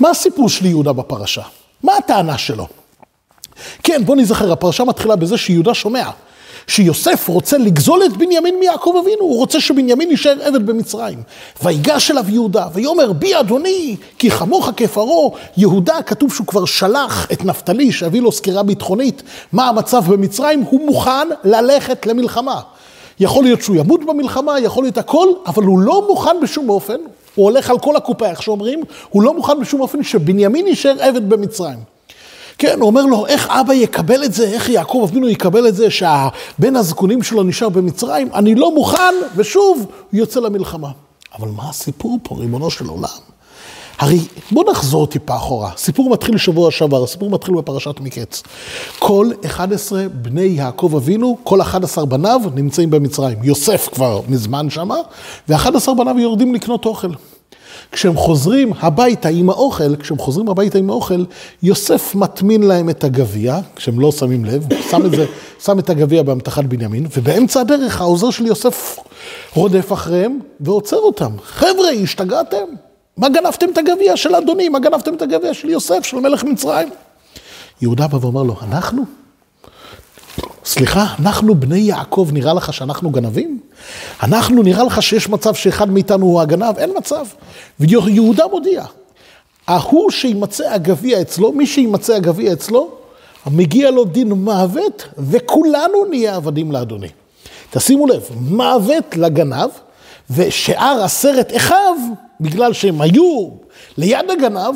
מה 0.00 0.10
הסיפור 0.10 0.48
של 0.48 0.66
יהודה 0.66 0.92
בפרשה? 0.92 1.42
מה 1.82 1.96
הטענה 1.96 2.38
שלו? 2.38 2.66
כן, 3.82 4.02
בוא 4.04 4.16
נזכר, 4.16 4.52
הפרשה 4.52 4.84
מתחילה 4.84 5.16
בזה 5.16 5.38
שיהודה 5.38 5.74
שומע 5.74 6.10
שיוסף 6.66 7.28
רוצה 7.28 7.58
לגזול 7.58 8.04
את 8.04 8.16
בנימין 8.16 8.60
מיעקב 8.60 8.94
אבינו, 9.02 9.20
הוא 9.20 9.36
רוצה 9.36 9.60
שבנימין 9.60 10.10
יישאר 10.10 10.42
עבד 10.42 10.66
במצרים. 10.66 11.22
ויגש 11.62 12.10
אליו 12.10 12.24
יהודה, 12.28 12.66
ויאמר 12.72 13.12
בי 13.12 13.40
אדוני, 13.40 13.96
כי 14.18 14.30
חמוך 14.30 14.70
כפרעה. 14.76 15.38
יהודה, 15.56 16.02
כתוב 16.02 16.34
שהוא 16.34 16.46
כבר 16.46 16.64
שלח 16.64 17.26
את 17.32 17.44
נפתלי, 17.44 17.92
שהביא 17.92 18.22
לו 18.22 18.32
סקירה 18.32 18.62
ביטחונית, 18.62 19.22
מה 19.52 19.68
המצב 19.68 20.04
במצרים, 20.06 20.60
הוא 20.60 20.86
מוכן 20.86 21.28
ללכת 21.44 22.06
למלחמה. 22.06 22.60
יכול 23.20 23.44
להיות 23.44 23.62
שהוא 23.62 23.76
ימות 23.76 24.04
במלחמה, 24.04 24.60
יכול 24.60 24.84
להיות 24.84 24.98
הכל, 24.98 25.28
אבל 25.46 25.62
הוא 25.62 25.78
לא 25.78 26.04
מוכן 26.08 26.36
בשום 26.42 26.68
אופן, 26.68 26.98
הוא 27.34 27.44
הולך 27.44 27.70
על 27.70 27.78
כל 27.78 27.96
הקופה, 27.96 28.26
איך 28.26 28.42
שאומרים, 28.42 28.82
הוא 29.10 29.22
לא 29.22 29.34
מוכן 29.34 29.60
בשום 29.60 29.80
אופן 29.80 30.02
שבנימין 30.02 30.66
יישאר 30.66 30.96
עבד 31.00 31.28
במצרים. 31.28 31.78
כן, 32.58 32.80
הוא 32.80 32.86
אומר 32.86 33.02
לו, 33.02 33.26
איך 33.26 33.48
אבא 33.50 33.72
יקבל 33.72 34.24
את 34.24 34.34
זה, 34.34 34.44
איך 34.48 34.68
יעקב 34.68 35.06
אבינו 35.08 35.28
יקבל 35.28 35.68
את 35.68 35.74
זה 35.74 35.90
שהבן 35.90 36.76
הזקונים 36.76 37.22
שלו 37.22 37.42
נשאר 37.42 37.68
במצרים, 37.68 38.28
אני 38.34 38.54
לא 38.54 38.74
מוכן, 38.74 39.14
ושוב, 39.36 39.78
הוא 39.78 40.18
יוצא 40.18 40.40
למלחמה. 40.40 40.90
אבל 41.38 41.48
מה 41.48 41.68
הסיפור 41.68 42.18
פה, 42.22 42.34
ריבונו 42.38 42.70
של 42.70 42.86
עולם? 42.86 43.29
הרי 44.00 44.18
בוא 44.52 44.70
נחזור 44.70 45.06
טיפה 45.06 45.36
אחורה. 45.36 45.70
סיפור 45.76 46.10
מתחיל 46.10 46.38
שבוע 46.38 46.70
שעבר, 46.70 47.04
הסיפור 47.04 47.30
מתחיל 47.30 47.54
בפרשת 47.54 48.00
מקץ. 48.00 48.42
כל 48.98 49.30
11 49.46 50.04
בני 50.08 50.42
יעקב 50.42 50.92
אבינו, 50.96 51.36
כל 51.42 51.60
11 51.60 52.06
בניו 52.06 52.40
נמצאים 52.54 52.90
במצרים. 52.90 53.38
יוסף 53.42 53.88
כבר 53.92 54.20
מזמן 54.28 54.70
שמה, 54.70 54.96
ו-11 55.48 55.94
בניו 55.98 56.18
יורדים 56.18 56.54
לקנות 56.54 56.86
אוכל. 56.86 57.08
כשהם 57.92 58.16
חוזרים 58.16 58.72
הביתה 58.80 59.28
עם 59.28 59.50
האוכל, 59.50 59.96
כשהם 59.96 60.18
חוזרים 60.18 60.48
הביתה 60.48 60.78
עם 60.78 60.90
האוכל, 60.90 61.24
יוסף 61.62 62.14
מטמין 62.14 62.62
להם 62.62 62.90
את 62.90 63.04
הגביע, 63.04 63.58
כשהם 63.76 64.00
לא 64.00 64.12
שמים 64.12 64.44
לב, 64.44 64.66
שם 64.90 65.06
את 65.06 65.10
זה, 65.10 65.26
שם 65.64 65.78
את 65.78 65.90
הגביע 65.90 66.22
באמתחת 66.22 66.64
בנימין, 66.64 67.06
ובאמצע 67.16 67.60
הדרך 67.60 68.00
העוזר 68.00 68.30
של 68.30 68.46
יוסף 68.46 68.98
רודף 69.54 69.92
אחריהם 69.92 70.38
ועוצר 70.60 70.96
אותם. 70.96 71.30
חבר'ה, 71.44 71.90
השתגעתם? 71.90 72.89
מה 73.16 73.28
גנבתם 73.28 73.66
את 73.72 73.78
הגביע 73.78 74.16
של 74.16 74.34
אדוני? 74.34 74.68
מה 74.68 74.78
גנבתם 74.78 75.14
את 75.14 75.22
הגביע 75.22 75.54
של 75.54 75.68
יוסף, 75.68 76.00
של 76.02 76.16
מלך 76.16 76.44
מצרים? 76.44 76.88
יהודה 77.82 78.06
בא 78.06 78.16
ואומר 78.16 78.42
לו, 78.42 78.56
אנחנו? 78.62 79.04
סליחה, 80.64 81.06
אנחנו 81.18 81.54
בני 81.54 81.78
יעקב, 81.78 82.28
נראה 82.32 82.54
לך 82.54 82.72
שאנחנו 82.72 83.10
גנבים? 83.10 83.60
אנחנו, 84.22 84.62
נראה 84.62 84.84
לך 84.84 85.02
שיש 85.02 85.28
מצב 85.28 85.54
שאחד 85.54 85.90
מאיתנו 85.90 86.26
הוא 86.26 86.40
הגנב? 86.40 86.78
אין 86.78 86.90
מצב. 86.96 87.26
ויהודה 87.80 88.44
מודיע, 88.46 88.84
ההוא 89.66 90.10
שימצא 90.10 90.72
הגביע 90.72 91.20
אצלו, 91.20 91.52
מי 91.52 91.66
שימצא 91.66 92.14
הגביע 92.14 92.52
אצלו, 92.52 92.90
מגיע 93.46 93.90
לו 93.90 94.04
דין 94.04 94.32
מוות, 94.32 95.08
וכולנו 95.18 96.04
נהיה 96.10 96.36
עבדים 96.36 96.72
לאדוני. 96.72 97.08
תשימו 97.70 98.06
לב, 98.06 98.22
מוות 98.40 99.16
לגנב, 99.16 99.70
ושאר 100.30 101.00
עשרת 101.04 101.56
אחיו, 101.56 101.96
בגלל 102.40 102.72
שהם 102.72 103.00
היו 103.00 103.48
ליד 103.96 104.30
הגנב, 104.38 104.74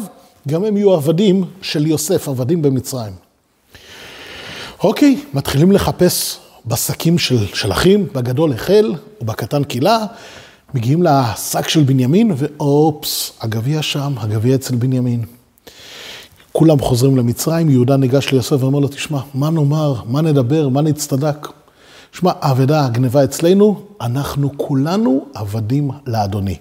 גם 0.48 0.64
הם 0.64 0.76
יהיו 0.76 0.92
עבדים 0.92 1.44
של 1.62 1.86
יוסף, 1.86 2.28
עבדים 2.28 2.62
במצרים. 2.62 3.12
אוקיי, 4.84 5.20
מתחילים 5.34 5.72
לחפש 5.72 6.38
בשקים 6.66 7.18
של, 7.18 7.46
של 7.46 7.72
אחים, 7.72 8.06
בגדול 8.12 8.52
החל, 8.52 8.94
ובקטן 9.20 9.64
קילה, 9.64 9.98
מגיעים 10.74 11.02
לשק 11.02 11.68
של 11.68 11.82
בנימין, 11.82 12.32
ואופס, 12.36 13.32
הגביע 13.40 13.82
שם, 13.82 14.12
הגביע 14.16 14.54
אצל 14.54 14.74
בנימין. 14.74 15.24
כולם 16.52 16.78
חוזרים 16.78 17.16
למצרים, 17.16 17.70
יהודה 17.70 17.96
ניגש 17.96 18.32
ליוסף 18.32 18.56
ואומר 18.60 18.78
לו, 18.78 18.88
תשמע, 18.88 19.20
מה 19.34 19.50
נאמר, 19.50 19.94
מה 20.06 20.20
נדבר, 20.20 20.68
מה 20.68 20.80
נצטדק? 20.80 21.48
שמע, 22.18 22.32
האבדה, 22.40 22.84
הגניבה 22.84 23.24
אצלנו, 23.24 23.82
אנחנו 24.00 24.50
כולנו 24.56 25.26
עבדים 25.34 25.90
לאדוני. 26.06 26.56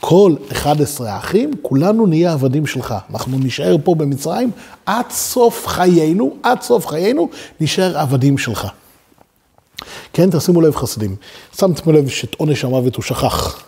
כל 0.00 0.34
11 0.52 1.12
האחים, 1.12 1.50
כולנו 1.62 2.06
נהיה 2.06 2.32
עבדים 2.32 2.66
שלך. 2.66 2.94
אנחנו 3.10 3.38
נישאר 3.38 3.76
פה 3.84 3.94
במצרים 3.94 4.50
עד 4.86 5.04
סוף 5.10 5.66
חיינו, 5.66 6.36
עד 6.42 6.62
סוף 6.62 6.86
חיינו, 6.86 7.28
נישאר 7.60 7.98
עבדים 7.98 8.38
שלך. 8.38 8.66
כן, 10.12 10.30
תשימו 10.30 10.60
לב 10.60 10.76
חסדים. 10.76 11.16
שמתם 11.58 11.92
לב 11.92 12.08
שאת 12.08 12.34
עונש 12.34 12.64
המוות 12.64 12.96
הוא 12.96 13.02
שכח. 13.02 13.62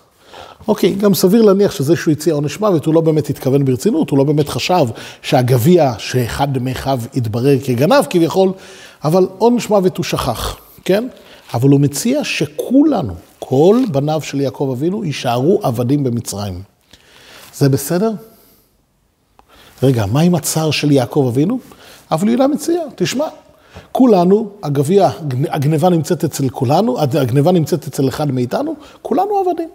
אוקיי, 0.69 0.95
גם 0.95 1.15
סביר 1.15 1.43
להניח 1.43 1.73
שזה 1.73 1.97
שהוא 1.97 2.13
הציע 2.13 2.35
עונש 2.35 2.61
מוות, 2.61 2.87
הוא 2.87 2.95
לא 2.95 3.01
באמת 3.01 3.31
התכוון 3.31 3.65
ברצינות, 3.65 4.11
הוא 4.11 4.19
לא 4.19 4.25
באמת 4.25 4.49
חשב 4.49 4.87
שהגביע 5.23 5.93
שאחד 5.99 6.59
מאחיו 6.59 7.01
יתברר 7.15 7.57
כגנב 7.65 8.05
כביכול, 8.11 8.53
אבל 9.05 9.27
עונש 9.39 9.71
מוות 9.71 9.97
הוא 9.97 10.05
שכח, 10.05 10.57
כן? 10.85 11.09
אבל 11.55 11.69
הוא 11.69 11.81
מציע 11.81 12.25
שכולנו, 12.25 13.15
כל 13.39 13.83
בניו 13.93 14.21
של 14.23 14.41
יעקב 14.41 14.71
אבינו, 14.73 15.05
יישארו 15.05 15.61
עבדים 15.63 16.05
במצרים. 16.05 16.63
זה 17.55 17.69
בסדר? 17.69 18.13
רגע, 19.83 20.07
מה 20.07 20.21
עם 20.21 20.35
הצער 20.35 20.71
של 20.71 20.91
יעקב 20.91 21.27
אבינו? 21.29 21.59
אבל 22.11 22.29
יהודה 22.29 22.47
מציע, 22.47 22.83
תשמע, 22.95 23.27
כולנו, 23.93 24.51
הגביע, 24.63 25.11
הגניבה 25.49 25.89
נמצאת 25.89 26.25
אצל 26.25 26.49
כולנו, 26.49 27.01
הגניבה 27.01 27.53
נמצאת 27.53 27.87
אצל 27.87 28.09
אחד 28.09 28.31
מאיתנו, 28.31 28.75
כולנו 29.03 29.39
עבדים. 29.39 29.69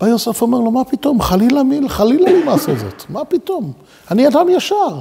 בא 0.00 0.06
יוסף 0.06 0.42
אומר 0.42 0.58
לו, 0.58 0.70
מה 0.70 0.84
פתאום, 0.84 1.22
חלילה 1.22 1.62
מי, 1.62 1.88
חלילה 1.88 2.30
לי 2.30 2.44
לעשות 2.44 2.78
זאת, 2.78 3.02
מה 3.08 3.24
פתאום? 3.24 3.72
אני 4.10 4.28
אדם 4.28 4.46
ישר. 4.48 5.00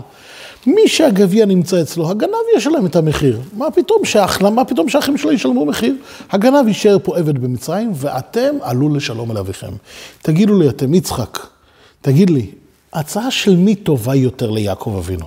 מי 0.67 0.87
שהגביע 0.87 1.45
נמצא 1.45 1.81
אצלו, 1.81 2.09
הגנב 2.09 2.31
ישלם 2.57 2.85
את 2.85 2.95
המחיר. 2.95 3.39
מה 3.53 3.71
פתאום, 3.71 4.05
שאח, 4.05 4.41
מה 4.41 4.65
פתאום 4.65 4.89
שהאחים 4.89 5.17
שלו 5.17 5.31
ישלמו 5.31 5.65
מחיר? 5.65 5.95
הגנב 6.31 6.67
יישאר 6.67 6.97
פה 7.03 7.17
עבד 7.17 7.37
במצרים, 7.37 7.91
ואתם 7.95 8.55
עלו 8.61 8.95
לשלום 8.95 9.31
אל 9.31 9.37
אביכם. 9.37 9.71
תגידו 10.21 10.59
לי 10.59 10.69
אתם, 10.69 10.93
יצחק, 10.93 11.39
תגיד 12.01 12.29
לי, 12.29 12.45
הצעה 12.93 13.31
של 13.31 13.55
מי 13.55 13.75
טובה 13.75 14.15
יותר 14.15 14.51
ליעקב 14.51 14.95
אבינו? 14.97 15.25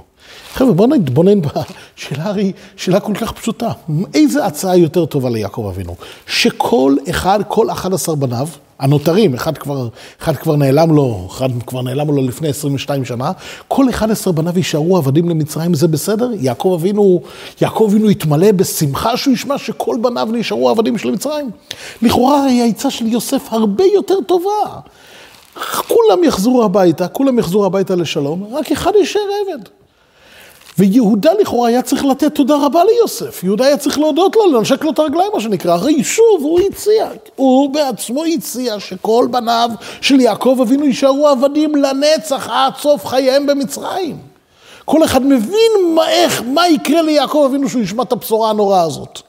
חבר'ה, 0.52 0.72
בואו 0.72 0.88
נתבונן 0.88 1.40
בשאלה 1.40 2.24
הרי, 2.24 2.52
שאלה 2.76 3.00
כל 3.00 3.14
כך 3.14 3.32
פשוטה. 3.32 3.70
איזה 4.14 4.46
הצעה 4.46 4.76
יותר 4.76 5.06
טובה 5.06 5.30
ליעקב 5.30 5.66
אבינו? 5.74 5.96
שכל 6.26 6.96
אחד, 7.10 7.40
כל 7.48 7.70
11 7.70 8.14
בניו, 8.14 8.48
הנותרים, 8.80 9.34
אחד 9.34 9.58
כבר, 9.58 9.88
אחד 10.22 10.36
כבר 10.36 10.56
נעלם 10.56 10.94
לו, 10.94 11.26
אחד 11.30 11.48
כבר 11.66 11.82
נעלם 11.82 12.10
לו 12.10 12.22
לפני 12.22 12.48
22 12.48 13.04
שנה, 13.04 13.32
כל 13.68 13.88
11 13.90 14.32
בניו 14.32 14.56
יישארו 14.56 14.96
עבדים 14.96 15.28
למצרים, 15.28 15.74
זה 15.74 15.88
בסדר? 15.88 16.30
יעקב 16.40 16.76
אבינו, 16.80 17.20
יעקב 17.60 17.86
אבינו 17.90 18.10
יתמלא 18.10 18.52
בשמחה 18.52 19.16
שהוא 19.16 19.34
ישמע 19.34 19.58
שכל 19.58 19.96
בניו 20.00 20.28
נשארו 20.32 20.70
עבדים 20.70 20.98
של 20.98 21.10
מצרים? 21.10 21.50
לכאורה 22.02 22.42
הרי 22.42 22.60
העצה 22.60 22.90
של 22.90 23.06
יוסף 23.06 23.42
הרבה 23.50 23.84
יותר 23.84 24.20
טובה. 24.26 24.80
כולם 25.88 26.24
יחזרו 26.24 26.64
הביתה, 26.64 27.08
כולם 27.08 27.38
יחזרו 27.38 27.66
הביתה 27.66 27.94
לשלום, 27.94 28.54
רק 28.54 28.72
אחד 28.72 28.92
יישאר 28.94 29.20
עבד. 29.42 29.79
ויהודה 30.80 31.30
לכאורה 31.40 31.68
היה 31.68 31.82
צריך 31.82 32.04
לתת 32.04 32.34
תודה 32.34 32.56
רבה 32.56 32.82
ליוסף. 32.84 33.44
יהודה 33.44 33.64
היה 33.64 33.76
צריך 33.76 33.98
להודות 33.98 34.36
לו, 34.36 34.52
לנשק 34.52 34.84
לו 34.84 34.90
את 34.90 34.98
הרגליים, 34.98 35.30
מה 35.34 35.40
שנקרא. 35.40 35.72
הרי 35.72 36.04
שוב, 36.04 36.40
הוא 36.40 36.60
הציע, 36.60 37.08
הוא 37.36 37.70
בעצמו 37.74 38.24
הציע 38.24 38.80
שכל 38.80 39.28
בניו 39.30 39.70
של 40.00 40.20
יעקב 40.20 40.58
אבינו 40.62 40.84
יישארו 40.84 41.28
עבדים 41.28 41.74
לנצח 41.76 42.48
עד 42.50 42.72
סוף 42.80 43.06
חייהם 43.06 43.46
במצרים. 43.46 44.16
כל 44.84 45.04
אחד 45.04 45.26
מבין 45.26 45.94
מה, 45.94 46.08
איך, 46.08 46.42
מה 46.46 46.68
יקרה 46.68 47.02
ליעקב 47.02 47.44
אבינו 47.50 47.68
שהוא 47.68 47.82
ישמע 47.82 48.02
את 48.02 48.12
הבשורה 48.12 48.50
הנוראה 48.50 48.82
הזאת. 48.82 49.20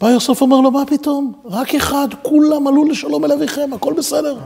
בא 0.00 0.10
יוסף 0.10 0.42
אומר 0.42 0.60
לו, 0.60 0.70
מה 0.70 0.86
פתאום? 0.86 1.32
רק 1.44 1.74
אחד, 1.74 2.08
כולם 2.22 2.66
עלו 2.66 2.84
לשלום 2.84 3.24
אל 3.24 3.32
אביכם, 3.32 3.70
הכל 3.72 3.92
בסדר. 3.92 4.36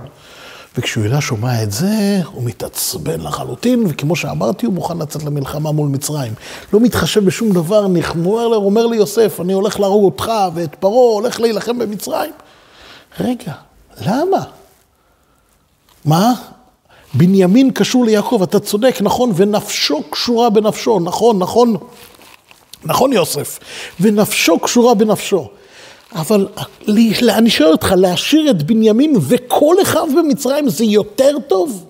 וכשהוא 0.78 1.20
שומע 1.20 1.62
את 1.62 1.72
זה, 1.72 2.20
הוא 2.32 2.44
מתעצבן 2.44 3.20
לחלוטין, 3.20 3.84
וכמו 3.88 4.16
שאמרתי, 4.16 4.66
הוא 4.66 4.74
מוכן 4.74 4.98
לצאת 4.98 5.22
למלחמה 5.24 5.72
מול 5.72 5.88
מצרים. 5.88 6.32
לא 6.72 6.80
מתחשב 6.80 7.24
בשום 7.24 7.52
דבר, 7.52 7.86
אומר, 8.08 8.56
אומר 8.56 8.86
לי 8.86 8.96
יוסף, 8.96 9.40
אני 9.40 9.52
הולך 9.52 9.80
להרוג 9.80 10.04
אותך 10.04 10.30
ואת 10.54 10.74
פרעה, 10.74 11.12
הולך 11.12 11.40
להילחם 11.40 11.78
במצרים. 11.78 12.32
רגע, 13.20 13.52
למה? 14.00 14.42
מה? 16.04 16.32
בנימין 17.14 17.70
קשור 17.70 18.04
ליעקב, 18.04 18.40
אתה 18.42 18.60
צודק, 18.60 18.96
נכון, 19.00 19.32
ונפשו 19.36 20.02
קשורה 20.10 20.50
בנפשו, 20.50 21.00
נכון, 21.00 21.38
נכון, 21.38 21.76
נכון 22.84 23.12
יוסף, 23.12 23.58
ונפשו 24.00 24.58
קשורה 24.58 24.94
בנפשו. 24.94 25.48
אבל 26.14 26.46
אני 27.28 27.50
שואל 27.50 27.72
אותך, 27.72 27.94
להשאיר 27.96 28.50
את 28.50 28.62
בנימין 28.62 29.16
וכל 29.28 29.76
אחיו 29.82 30.06
במצרים 30.16 30.68
זה 30.68 30.84
יותר 30.84 31.36
טוב? 31.48 31.84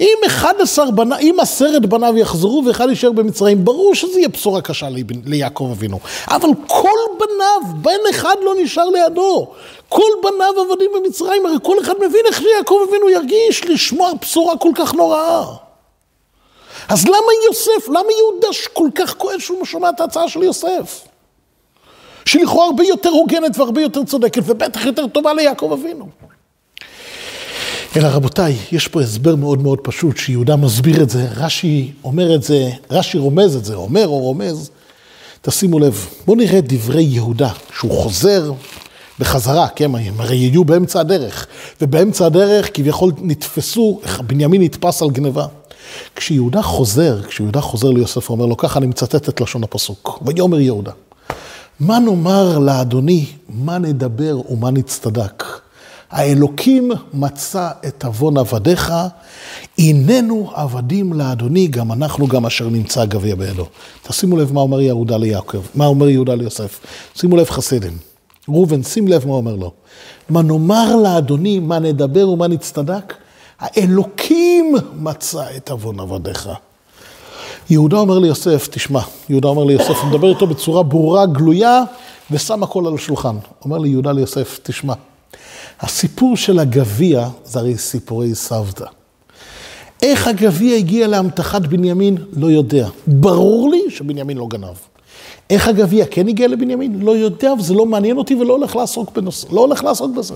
אם 0.00 0.16
11 0.26 0.90
בניו, 0.90 1.18
אם 1.20 1.36
עשרת 1.40 1.86
בניו 1.86 2.18
יחזרו 2.18 2.62
ואחד 2.66 2.88
יישאר 2.88 3.12
במצרים, 3.12 3.64
ברור 3.64 3.94
שזה 3.94 4.18
יהיה 4.18 4.28
בשורה 4.28 4.60
קשה 4.60 4.88
לי, 4.88 5.04
ליעקב 5.26 5.68
אבינו. 5.72 5.98
אבל 6.28 6.48
כל 6.66 6.98
בניו, 7.18 7.74
בן 7.82 8.10
אחד 8.10 8.34
לא 8.42 8.54
נשאר 8.62 8.88
לידו. 8.88 9.50
כל 9.88 10.10
בניו 10.22 10.52
עבדים 10.60 10.90
במצרים, 10.94 11.46
הרי 11.46 11.56
כל 11.62 11.76
אחד 11.80 11.94
מבין 11.96 12.20
איך 12.26 12.42
שיעקב 12.42 12.76
אבינו 12.88 13.10
ירגיש 13.10 13.64
לשמוע 13.64 14.10
בשורה 14.20 14.56
כל 14.56 14.70
כך 14.74 14.94
נוראה. 14.94 15.44
אז 16.88 17.06
למה 17.06 17.32
יוסף, 17.46 17.88
למה 17.88 18.12
יהודה 18.18 18.48
כל 18.72 18.88
כך 18.94 19.16
כועס 19.16 19.40
שהוא 19.40 19.64
שומע 19.64 19.88
את 19.88 20.00
ההצעה 20.00 20.28
של 20.28 20.42
יוסף? 20.42 21.08
שלכאורה 22.28 22.66
הרבה 22.66 22.84
יותר 22.84 23.08
הוגנת 23.08 23.58
והרבה 23.58 23.80
יותר 23.80 24.04
צודקת, 24.04 24.42
ובטח 24.46 24.84
יותר 24.84 25.06
טובה 25.06 25.34
ליעקב 25.34 25.72
אבינו. 25.72 26.08
אלא 27.96 28.06
רבותיי, 28.06 28.56
יש 28.72 28.88
פה 28.88 29.00
הסבר 29.00 29.36
מאוד 29.36 29.62
מאוד 29.62 29.78
פשוט, 29.82 30.16
שיהודה 30.16 30.56
מסביר 30.56 31.02
את 31.02 31.10
זה, 31.10 31.26
רש"י 31.36 31.92
אומר 32.04 32.34
את 32.34 32.42
זה, 32.42 32.70
רש"י 32.90 33.18
רומז 33.18 33.56
את 33.56 33.64
זה, 33.64 33.74
אומר 33.74 34.06
או 34.06 34.18
רומז. 34.18 34.70
תשימו 35.42 35.78
לב, 35.78 36.06
בואו 36.26 36.36
נראה 36.36 36.60
דברי 36.60 37.02
יהודה, 37.02 37.50
שהוא 37.78 37.90
חוזר 37.90 38.52
בחזרה, 39.18 39.68
כן, 39.68 39.94
הם 39.94 40.20
הרי 40.20 40.36
יהיו 40.36 40.64
באמצע 40.64 41.00
הדרך, 41.00 41.46
ובאמצע 41.80 42.26
הדרך 42.26 42.70
כביכול 42.74 43.12
נתפסו, 43.18 44.00
בנימין 44.26 44.62
נתפס 44.62 45.02
על 45.02 45.10
גניבה. 45.10 45.46
כשיהודה 46.16 46.62
חוזר, 46.62 47.22
כשיהודה 47.22 47.60
חוזר 47.60 47.90
ליוסף, 47.90 48.28
הוא 48.28 48.34
אומר 48.34 48.46
לו, 48.46 48.56
ככה 48.56 48.78
אני 48.78 48.86
מצטט 48.86 49.28
את 49.28 49.40
לשון 49.40 49.64
הפסוק, 49.64 50.22
ויאמר 50.26 50.60
יהודה, 50.60 50.92
מה 51.80 51.98
נאמר 51.98 52.58
לאדוני, 52.58 53.26
מה 53.48 53.78
נדבר 53.78 54.40
ומה 54.50 54.70
נצטדק? 54.70 55.44
האלוקים 56.10 56.90
מצא 57.14 57.70
את 57.86 58.04
עוון 58.04 58.38
עבדיך, 58.38 58.92
הננו 59.78 60.50
עבדים 60.54 61.12
לאדוני, 61.12 61.66
גם 61.66 61.92
אנחנו, 61.92 62.26
גם 62.26 62.46
אשר 62.46 62.68
נמצא 62.68 63.04
גביע 63.04 63.34
בידו. 63.34 63.66
תשימו 64.02 64.36
לב 64.36 64.52
מה 64.52 64.60
אומר 64.60 64.80
יהודה 64.80 65.16
ליעקב, 65.16 65.58
מה 65.74 65.86
אומר 65.86 66.08
יהודה 66.08 66.34
ליוסף. 66.34 66.80
שימו 67.14 67.36
לב 67.36 67.50
חסידים. 67.50 67.98
ראובן, 68.48 68.82
שים 68.82 69.08
לב 69.08 69.26
מה 69.26 69.32
אומר 69.32 69.56
לו. 69.56 69.72
מה 70.28 70.42
נאמר 70.42 70.96
לאדוני, 70.96 71.58
מה 71.58 71.78
נדבר 71.78 72.28
ומה 72.28 72.48
נצטדק? 72.48 73.14
האלוקים 73.58 74.74
מצא 74.94 75.44
את 75.56 75.70
עוון 75.70 76.00
עבדיך. 76.00 76.48
יהודה 77.70 77.96
אומר 77.96 78.18
ליוסף, 78.18 78.68
תשמע, 78.70 79.00
יהודה 79.28 79.48
אומר 79.48 79.64
ליוסף, 79.64 79.96
הוא 80.02 80.10
מדבר 80.10 80.28
איתו 80.28 80.46
בצורה 80.46 80.82
ברורה, 80.82 81.26
גלויה, 81.26 81.82
ושם 82.30 82.62
הכל 82.62 82.86
על 82.86 82.94
השולחן. 82.94 83.36
אומר 83.64 83.78
לי 83.78 83.88
יהודה 83.88 84.12
ליוסף, 84.12 84.58
תשמע, 84.62 84.94
הסיפור 85.80 86.36
של 86.36 86.58
הגביע 86.58 87.28
זה 87.44 87.58
הרי 87.58 87.78
סיפורי 87.78 88.34
סבתא. 88.34 88.84
איך 90.02 90.26
הגביע 90.26 90.76
הגיע 90.76 91.06
להמתחת 91.06 91.62
בנימין? 91.62 92.16
לא 92.32 92.46
יודע. 92.46 92.88
ברור 93.06 93.70
לי 93.70 93.82
שבנימין 93.88 94.36
לא 94.36 94.46
גנב. 94.46 94.76
איך 95.50 95.68
הגביע 95.68 96.04
כן 96.10 96.28
הגיע 96.28 96.48
לבנימין? 96.48 97.00
לא 97.00 97.10
יודע, 97.10 97.52
וזה 97.58 97.74
לא 97.74 97.86
מעניין 97.86 98.16
אותי 98.16 98.34
ולא 98.34 98.52
הולך 98.52 98.76
לעסוק 98.76 99.10
בנושא, 99.16 99.46
לא 99.50 99.60
הולך 99.60 99.84
לעסוק 99.84 100.16
בזה. 100.16 100.34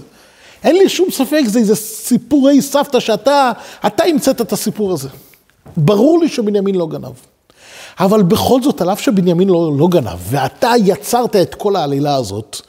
אין 0.64 0.76
לי 0.76 0.88
שום 0.88 1.10
ספק, 1.10 1.42
זה 1.46 1.58
איזה 1.58 1.76
סיפורי 1.76 2.62
סבתא 2.62 3.00
שאתה, 3.00 3.52
אתה 3.86 4.04
המצאת 4.04 4.40
את 4.40 4.52
הסיפור 4.52 4.92
הזה. 4.92 5.08
ברור 5.76 6.18
לי 6.18 6.28
שבנימין 6.28 6.74
לא 6.74 6.86
גנב. 6.86 7.12
אבל 8.00 8.22
בכל 8.22 8.62
זאת, 8.62 8.80
על 8.80 8.92
אף 8.92 9.00
שבנימין 9.00 9.48
לא, 9.48 9.72
לא 9.78 9.88
גנב, 9.88 10.18
ואתה 10.30 10.72
יצרת 10.84 11.36
את 11.36 11.54
כל 11.54 11.76
העלילה 11.76 12.14
הזאת, 12.14 12.60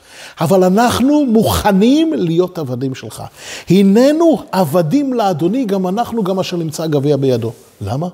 אבל 0.42 0.64
אנחנו 0.64 1.26
מוכנים 1.26 2.14
להיות 2.14 2.58
עבדים 2.58 2.96
שלך. 2.96 3.24
הננו 3.70 4.42
עבדים 4.52 5.14
לאדוני, 5.14 5.66
גם 5.66 5.88
אנחנו, 5.88 6.24
גם 6.24 6.40
אשר 6.40 6.58
נמצא 6.58 6.88
גביע 6.88 7.18
בידו. 7.18 7.52
למה? 7.82 8.08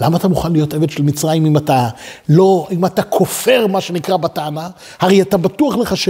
למה 0.00 0.16
אתה 0.16 0.28
מוכן 0.28 0.52
להיות 0.52 0.74
עבד 0.74 0.90
של 0.90 1.02
מצרים 1.02 1.46
אם 1.46 1.56
אתה 1.56 1.88
לא, 2.28 2.68
אם 2.70 2.84
אתה 2.84 3.02
כופר, 3.02 3.66
מה 3.66 3.80
שנקרא, 3.80 4.16
בטענה? 4.16 4.68
הרי 5.00 5.22
אתה 5.22 5.36
בטוח 5.36 5.76
לך 5.76 5.96
ש, 5.96 6.08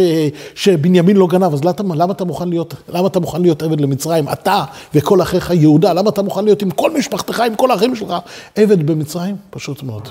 שבנימין 0.55 1.17
לא 1.17 1.26
גנב, 1.26 1.53
אז 1.53 1.64
למה, 1.64 1.94
למה, 1.94 2.12
אתה 2.12 2.25
מוכן 2.25 2.49
להיות, 2.49 2.75
למה 2.88 3.06
אתה 3.06 3.20
מוכן 3.20 3.43
להיות 3.43 3.62
עבד 3.62 3.81
למצרים? 3.81 4.29
אתה 4.29 4.64
וכל 4.94 5.23
אחיך 5.23 5.50
יהודה, 5.50 5.93
למה 5.93 6.11
אתה 6.11 6.23
מוכן 6.23 6.44
להיות 6.44 6.62
עם 6.62 6.70
כל 6.70 6.91
משפחתך, 6.99 7.41
עם 7.41 7.55
כל 7.55 7.70
האחים 7.70 7.97
שלך, 7.97 8.14
עבד 8.56 8.87
במצרים? 8.87 9.37
פשוט 9.50 9.82
מאוד. 9.82 10.08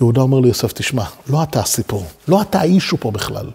יהודה 0.00 0.20
אומר 0.20 0.40
ליוסף, 0.40 0.72
תשמע, 0.72 1.04
לא 1.30 1.42
אתה 1.42 1.60
הסיפור, 1.60 2.04
לא 2.28 2.42
אתה 2.42 2.60
האישו 2.60 2.96
פה 3.00 3.10
בכלל. 3.10 3.46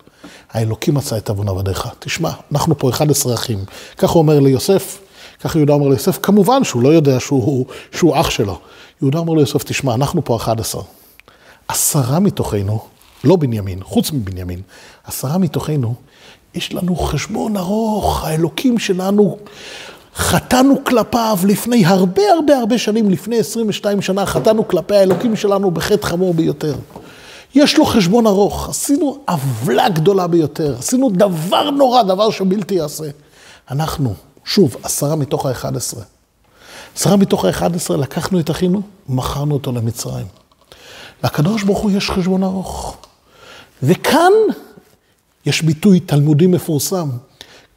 האלוקים 0.51 0.93
מצא 0.93 1.17
את 1.17 1.29
עוון 1.29 1.49
עבדיך. 1.49 1.87
תשמע, 1.99 2.31
אנחנו 2.51 2.77
פה 2.77 2.89
11 2.89 3.33
אחים. 3.33 3.59
ככה 3.97 4.13
הוא 4.13 4.19
אומר 4.19 4.39
ליוסף, 4.39 4.99
ככה 5.41 5.59
יהודה 5.59 5.73
אומר 5.73 5.87
ליוסף, 5.87 6.19
כמובן 6.23 6.63
שהוא 6.63 6.81
לא 6.81 6.89
יודע 6.89 7.19
שהוא, 7.19 7.65
שהוא 7.91 8.19
אח 8.19 8.29
שלו. 8.29 8.59
יהודה 9.01 9.19
אומר 9.19 9.33
ליוסף, 9.33 9.63
תשמע, 9.63 9.93
אנחנו 9.93 10.25
פה 10.25 10.35
11. 10.35 10.81
עשרה 11.67 12.19
מתוכנו, 12.19 12.79
לא 13.23 13.35
בנימין, 13.35 13.83
חוץ 13.83 14.11
מבנימין, 14.11 14.61
עשרה 15.03 15.37
מתוכנו, 15.37 15.95
יש 16.55 16.73
לנו 16.73 16.95
חשבון 16.95 17.57
ארוך, 17.57 18.23
האלוקים 18.23 18.79
שלנו, 18.79 19.37
חטאנו 20.15 20.83
כלפיו 20.83 21.37
לפני 21.47 21.85
הרבה 21.85 22.21
הרבה 22.35 22.57
הרבה 22.57 22.77
שנים, 22.77 23.09
לפני 23.09 23.39
22 23.39 24.01
שנה, 24.01 24.25
חטאנו 24.25 24.67
כלפי 24.67 24.95
האלוקים 24.95 25.35
שלנו 25.35 25.71
בחטא 25.71 26.07
חמור 26.07 26.33
ביותר. 26.33 26.75
יש 27.55 27.77
לו 27.77 27.85
חשבון 27.85 28.27
ארוך, 28.27 28.69
עשינו 28.69 29.17
עוולה 29.27 29.89
גדולה 29.89 30.27
ביותר, 30.27 30.75
עשינו 30.79 31.09
דבר 31.09 31.69
נורא, 31.69 32.03
דבר 32.03 32.29
שבלתי 32.29 32.75
יעשה. 32.75 33.09
אנחנו, 33.71 34.13
שוב, 34.45 34.75
עשרה 34.83 35.15
מתוך 35.15 35.45
האחד 35.45 35.75
עשרה. 36.97 37.15
מתוך 37.15 37.45
האחד 37.45 37.75
עשרה, 37.75 37.97
לקחנו 37.97 38.39
את 38.39 38.51
אחינו, 38.51 38.81
מכרנו 39.09 39.53
אותו 39.53 39.71
למצרים. 39.71 40.25
לקדוש 41.23 41.63
ברוך 41.63 41.79
הוא 41.79 41.91
יש 41.91 42.09
חשבון 42.09 42.43
ארוך. 42.43 42.97
וכאן 43.83 44.31
יש 45.45 45.61
ביטוי 45.61 45.99
תלמודי 45.99 46.47
מפורסם. 46.47 47.09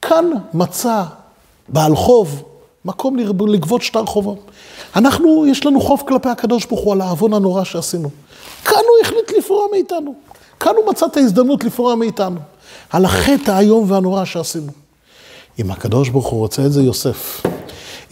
כאן 0.03 0.25
מצא 0.55 1.05
בעל 1.69 1.97
חוב 1.97 2.43
מקום 2.85 3.17
לגבות 3.49 3.83
שטר 3.83 4.07
חובו. 4.07 4.37
אנחנו, 4.97 5.47
יש 5.47 5.67
לנו 5.67 5.81
חוב 5.81 6.03
כלפי 6.09 6.29
הקדוש 6.29 6.67
ברוך 6.67 6.81
הוא 6.81 6.93
על 6.93 7.01
העוון 7.01 7.35
הנורא 7.35 7.65
שעשינו. 7.65 8.11
כאן 8.65 8.75
הוא 8.75 9.07
החליט 9.07 9.39
לפרוע 9.39 9.67
מאיתנו. 9.73 10.15
כאן 10.61 10.73
הוא 10.77 10.91
מצא 10.91 11.07
את 11.07 11.17
ההזדמנות 11.17 11.65
לפרוע 11.65 11.95
מאיתנו. 11.95 12.41
על 12.91 13.05
החטא 13.05 13.51
האיום 13.51 13.91
והנורא 13.91 14.25
שעשינו. 14.25 14.73
אם 15.59 15.71
הקדוש 15.71 16.09
ברוך 16.09 16.27
הוא 16.27 16.39
רוצה 16.39 16.67
את 16.67 16.73
זה, 16.73 16.83
יוסף. 16.83 17.43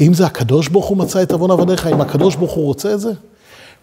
אם 0.00 0.14
זה 0.14 0.26
הקדוש 0.26 0.68
ברוך 0.68 0.86
הוא 0.86 0.96
מצא 0.96 1.22
את 1.22 1.32
עוון 1.32 1.50
עבדיך, 1.50 1.86
אם 1.86 2.00
הקדוש 2.00 2.36
ברוך 2.36 2.52
הוא 2.52 2.64
רוצה 2.64 2.94
את 2.94 3.00
זה, 3.00 3.12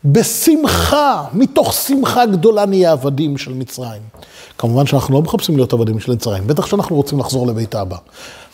בשמחה, 0.06 1.26
מתוך 1.34 1.74
שמחה 1.74 2.26
גדולה 2.26 2.66
נהיה 2.66 2.92
עבדים 2.92 3.38
של 3.38 3.54
מצרים. 3.54 4.02
כמובן 4.58 4.86
שאנחנו 4.86 5.14
לא 5.14 5.22
מחפשים 5.22 5.56
להיות 5.56 5.74
עבדים 5.74 6.00
של 6.00 6.12
מצרים, 6.12 6.48
בטח 6.48 6.66
שאנחנו 6.66 6.96
רוצים 6.96 7.20
לחזור 7.20 7.48
לבית 7.48 7.76
אבא. 7.76 7.98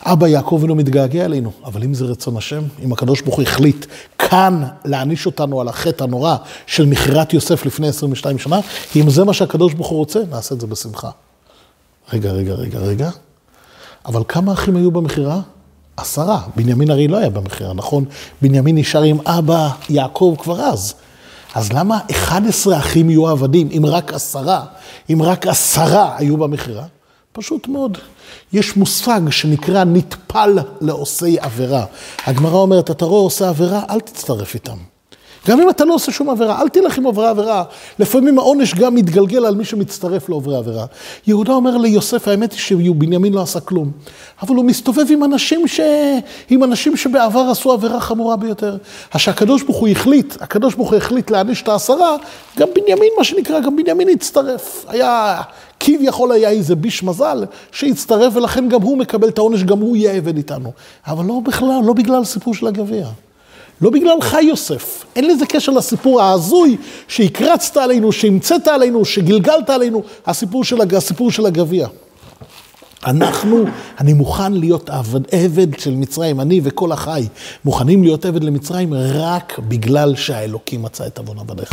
אבא 0.02 0.28
יעקב 0.28 0.58
אינו 0.62 0.74
מתגעגע 0.74 1.24
אלינו, 1.24 1.52
אבל 1.64 1.82
אם 1.84 1.94
זה 1.94 2.04
רצון 2.04 2.36
השם, 2.36 2.62
אם 2.84 2.92
הקדוש 2.92 3.20
ברוך 3.20 3.36
הוא 3.36 3.42
החליט 3.42 3.86
כאן 4.18 4.62
להעניש 4.84 5.26
אותנו 5.26 5.60
על 5.60 5.68
החטא 5.68 6.04
הנורא 6.04 6.36
של 6.66 6.86
מכירת 6.86 7.32
יוסף 7.32 7.66
לפני 7.66 7.88
22 7.88 8.38
שנה, 8.38 8.60
אם 8.96 9.10
זה 9.10 9.24
מה 9.24 9.32
שהקדוש 9.32 9.74
ברוך 9.74 9.88
הוא 9.88 9.98
רוצה, 9.98 10.20
נעשה 10.30 10.54
את 10.54 10.60
זה 10.60 10.66
בשמחה. 10.66 11.10
רגע, 12.12 12.32
רגע, 12.32 12.54
רגע, 12.54 12.78
רגע. 12.78 13.10
אבל 14.06 14.22
כמה 14.28 14.52
אחים 14.52 14.76
היו 14.76 14.90
במכירה? 14.90 15.40
עשרה. 15.96 16.40
בנימין 16.56 16.90
הרי 16.90 17.08
לא 17.08 17.16
היה 17.16 17.30
במכירה, 17.30 17.72
נכון? 17.72 18.04
בנימין 18.42 18.78
נשאר 18.78 19.02
עם 19.02 19.18
אבא 19.26 19.68
יעקב 19.88 20.34
כבר 20.38 20.60
אז. 20.60 20.94
אז 21.54 21.72
למה 21.72 21.98
11 22.10 22.78
אחים 22.78 23.10
יהיו 23.10 23.28
עבדים, 23.28 23.68
אם 23.76 23.82
רק 23.86 24.12
עשרה, 24.12 24.64
אם 25.12 25.22
רק 25.22 25.46
עשרה 25.46 26.14
היו 26.18 26.36
במכירה? 26.36 26.84
פשוט 27.32 27.68
מאוד. 27.68 27.98
יש 28.52 28.76
מושג 28.76 29.20
שנקרא 29.30 29.84
נטפל 29.84 30.58
לעושי 30.80 31.36
עבירה. 31.40 31.84
הגמרא 32.26 32.56
אומרת, 32.56 32.90
אתה 32.90 33.04
רואה 33.04 33.22
עושה 33.22 33.48
עבירה, 33.48 33.82
אל 33.90 34.00
תצטרף 34.00 34.54
איתם. 34.54 34.91
גם 35.48 35.60
אם 35.60 35.70
אתה 35.70 35.84
לא 35.84 35.94
עושה 35.94 36.12
שום 36.12 36.30
עבירה, 36.30 36.60
אל 36.60 36.68
תלך 36.68 36.98
עם 36.98 37.04
עוברי 37.04 37.28
עבירה. 37.28 37.64
לפעמים 37.98 38.38
העונש 38.38 38.74
גם 38.74 38.94
מתגלגל 38.94 39.46
על 39.46 39.54
מי 39.54 39.64
שמצטרף 39.64 40.28
לעוברי 40.28 40.56
עבירה. 40.56 40.84
יהודה 41.26 41.52
אומר 41.52 41.76
ליוסף, 41.76 42.28
האמת 42.28 42.52
היא 42.52 42.60
שבנימין 42.60 43.32
לא 43.32 43.42
עשה 43.42 43.60
כלום. 43.60 43.90
אבל 44.42 44.54
הוא 44.54 44.64
מסתובב 44.64 45.04
עם 45.10 45.24
אנשים, 45.24 45.68
ש... 45.68 45.80
עם 46.50 46.64
אנשים 46.64 46.96
שבעבר 46.96 47.40
עשו 47.50 47.72
עבירה 47.72 48.00
חמורה 48.00 48.36
ביותר. 48.36 48.76
אז 49.12 49.20
שהקדוש 49.20 49.62
ברוך 49.62 49.76
הוא 49.76 49.88
החליט, 49.88 50.42
הקדוש 50.42 50.74
ברוך 50.74 50.90
הוא 50.90 50.96
החליט 50.96 51.30
להעניש 51.30 51.62
את 51.62 51.68
העשרה, 51.68 52.16
גם 52.58 52.68
בנימין, 52.74 53.08
מה 53.18 53.24
שנקרא, 53.24 53.60
גם 53.60 53.76
בנימין 53.76 54.08
הצטרף. 54.08 54.84
היה, 54.88 55.40
כביכול 55.80 56.32
היה 56.32 56.50
איזה 56.50 56.74
ביש 56.74 57.02
מזל 57.02 57.44
שהצטרף, 57.72 58.36
ולכן 58.36 58.68
גם 58.68 58.82
הוא 58.82 58.98
מקבל 58.98 59.28
את 59.28 59.38
העונש, 59.38 59.62
גם 59.62 59.78
הוא 59.78 59.96
יהיה 59.96 60.12
עבד 60.12 60.36
איתנו. 60.36 60.72
אבל 61.06 61.24
לא 61.24 61.40
בכלל, 61.44 61.80
לא 61.84 61.92
בגלל 61.92 62.22
הסיפור 62.22 62.54
של 62.54 62.66
הגביע. 62.66 63.06
לא 63.82 63.90
בגללך 63.90 64.36
יוסף, 64.42 65.04
אין 65.16 65.28
לזה 65.28 65.46
קשר 65.46 65.72
לסיפור 65.72 66.22
ההזוי 66.22 66.76
שהקרצת 67.08 67.76
עלינו, 67.76 68.12
שהמצאת 68.12 68.68
עלינו, 68.68 69.04
שגלגלת 69.04 69.70
עלינו, 69.70 70.02
הסיפור 70.26 70.64
של, 70.64 70.96
הסיפור 70.96 71.30
של 71.30 71.46
הגביע. 71.46 71.88
אנחנו, 73.06 73.64
אני 74.00 74.12
מוכן 74.12 74.52
להיות 74.52 74.90
עבד, 74.90 75.20
עבד 75.34 75.78
של 75.78 75.94
מצרים, 75.94 76.40
אני 76.40 76.60
וכל 76.64 76.92
החי, 76.92 77.26
מוכנים 77.64 78.02
להיות 78.02 78.24
עבד 78.24 78.44
למצרים 78.44 78.94
רק 78.94 79.58
בגלל 79.58 80.16
שהאלוקים 80.16 80.82
מצא 80.82 81.06
את 81.06 81.18
עוון 81.18 81.38
עבדיך. 81.38 81.72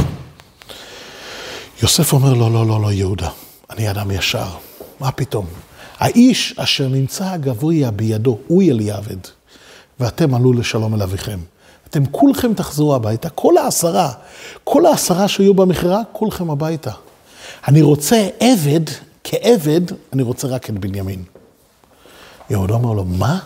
יוסף 1.83 2.13
אומר 2.13 2.33
לו, 2.33 2.49
לא, 2.49 2.67
לא, 2.67 2.81
לא, 2.81 2.91
יהודה, 2.91 3.29
אני 3.69 3.91
אדם 3.91 4.11
ישר, 4.11 4.47
מה 4.99 5.11
פתאום? 5.11 5.45
האיש 5.99 6.53
אשר 6.57 6.87
נמצא 6.87 7.25
הגבוה 7.25 7.91
בידו, 7.91 8.37
הוא 8.47 8.61
יהיה 8.61 8.73
לי 8.73 8.91
עבד, 8.91 9.17
ואתם 9.99 10.35
עלו 10.35 10.53
לשלום 10.53 10.95
אל 10.95 11.01
אביכם. 11.01 11.39
אתם 11.89 12.05
כולכם 12.05 12.53
תחזרו 12.53 12.95
הביתה, 12.95 13.29
כל 13.29 13.57
העשרה, 13.57 14.11
כל 14.63 14.85
העשרה 14.85 15.27
שהיו 15.27 15.53
במכירה, 15.53 16.01
כולכם 16.11 16.49
הביתה. 16.49 16.91
אני 17.67 17.81
רוצה 17.81 18.27
עבד, 18.39 18.81
כעבד, 19.23 19.81
אני 20.13 20.23
רוצה 20.23 20.47
רק 20.47 20.69
את 20.69 20.77
בנימין. 20.79 21.23
יהודה 22.49 22.73
אומר 22.73 22.93
לו, 22.93 23.05
מה? 23.05 23.39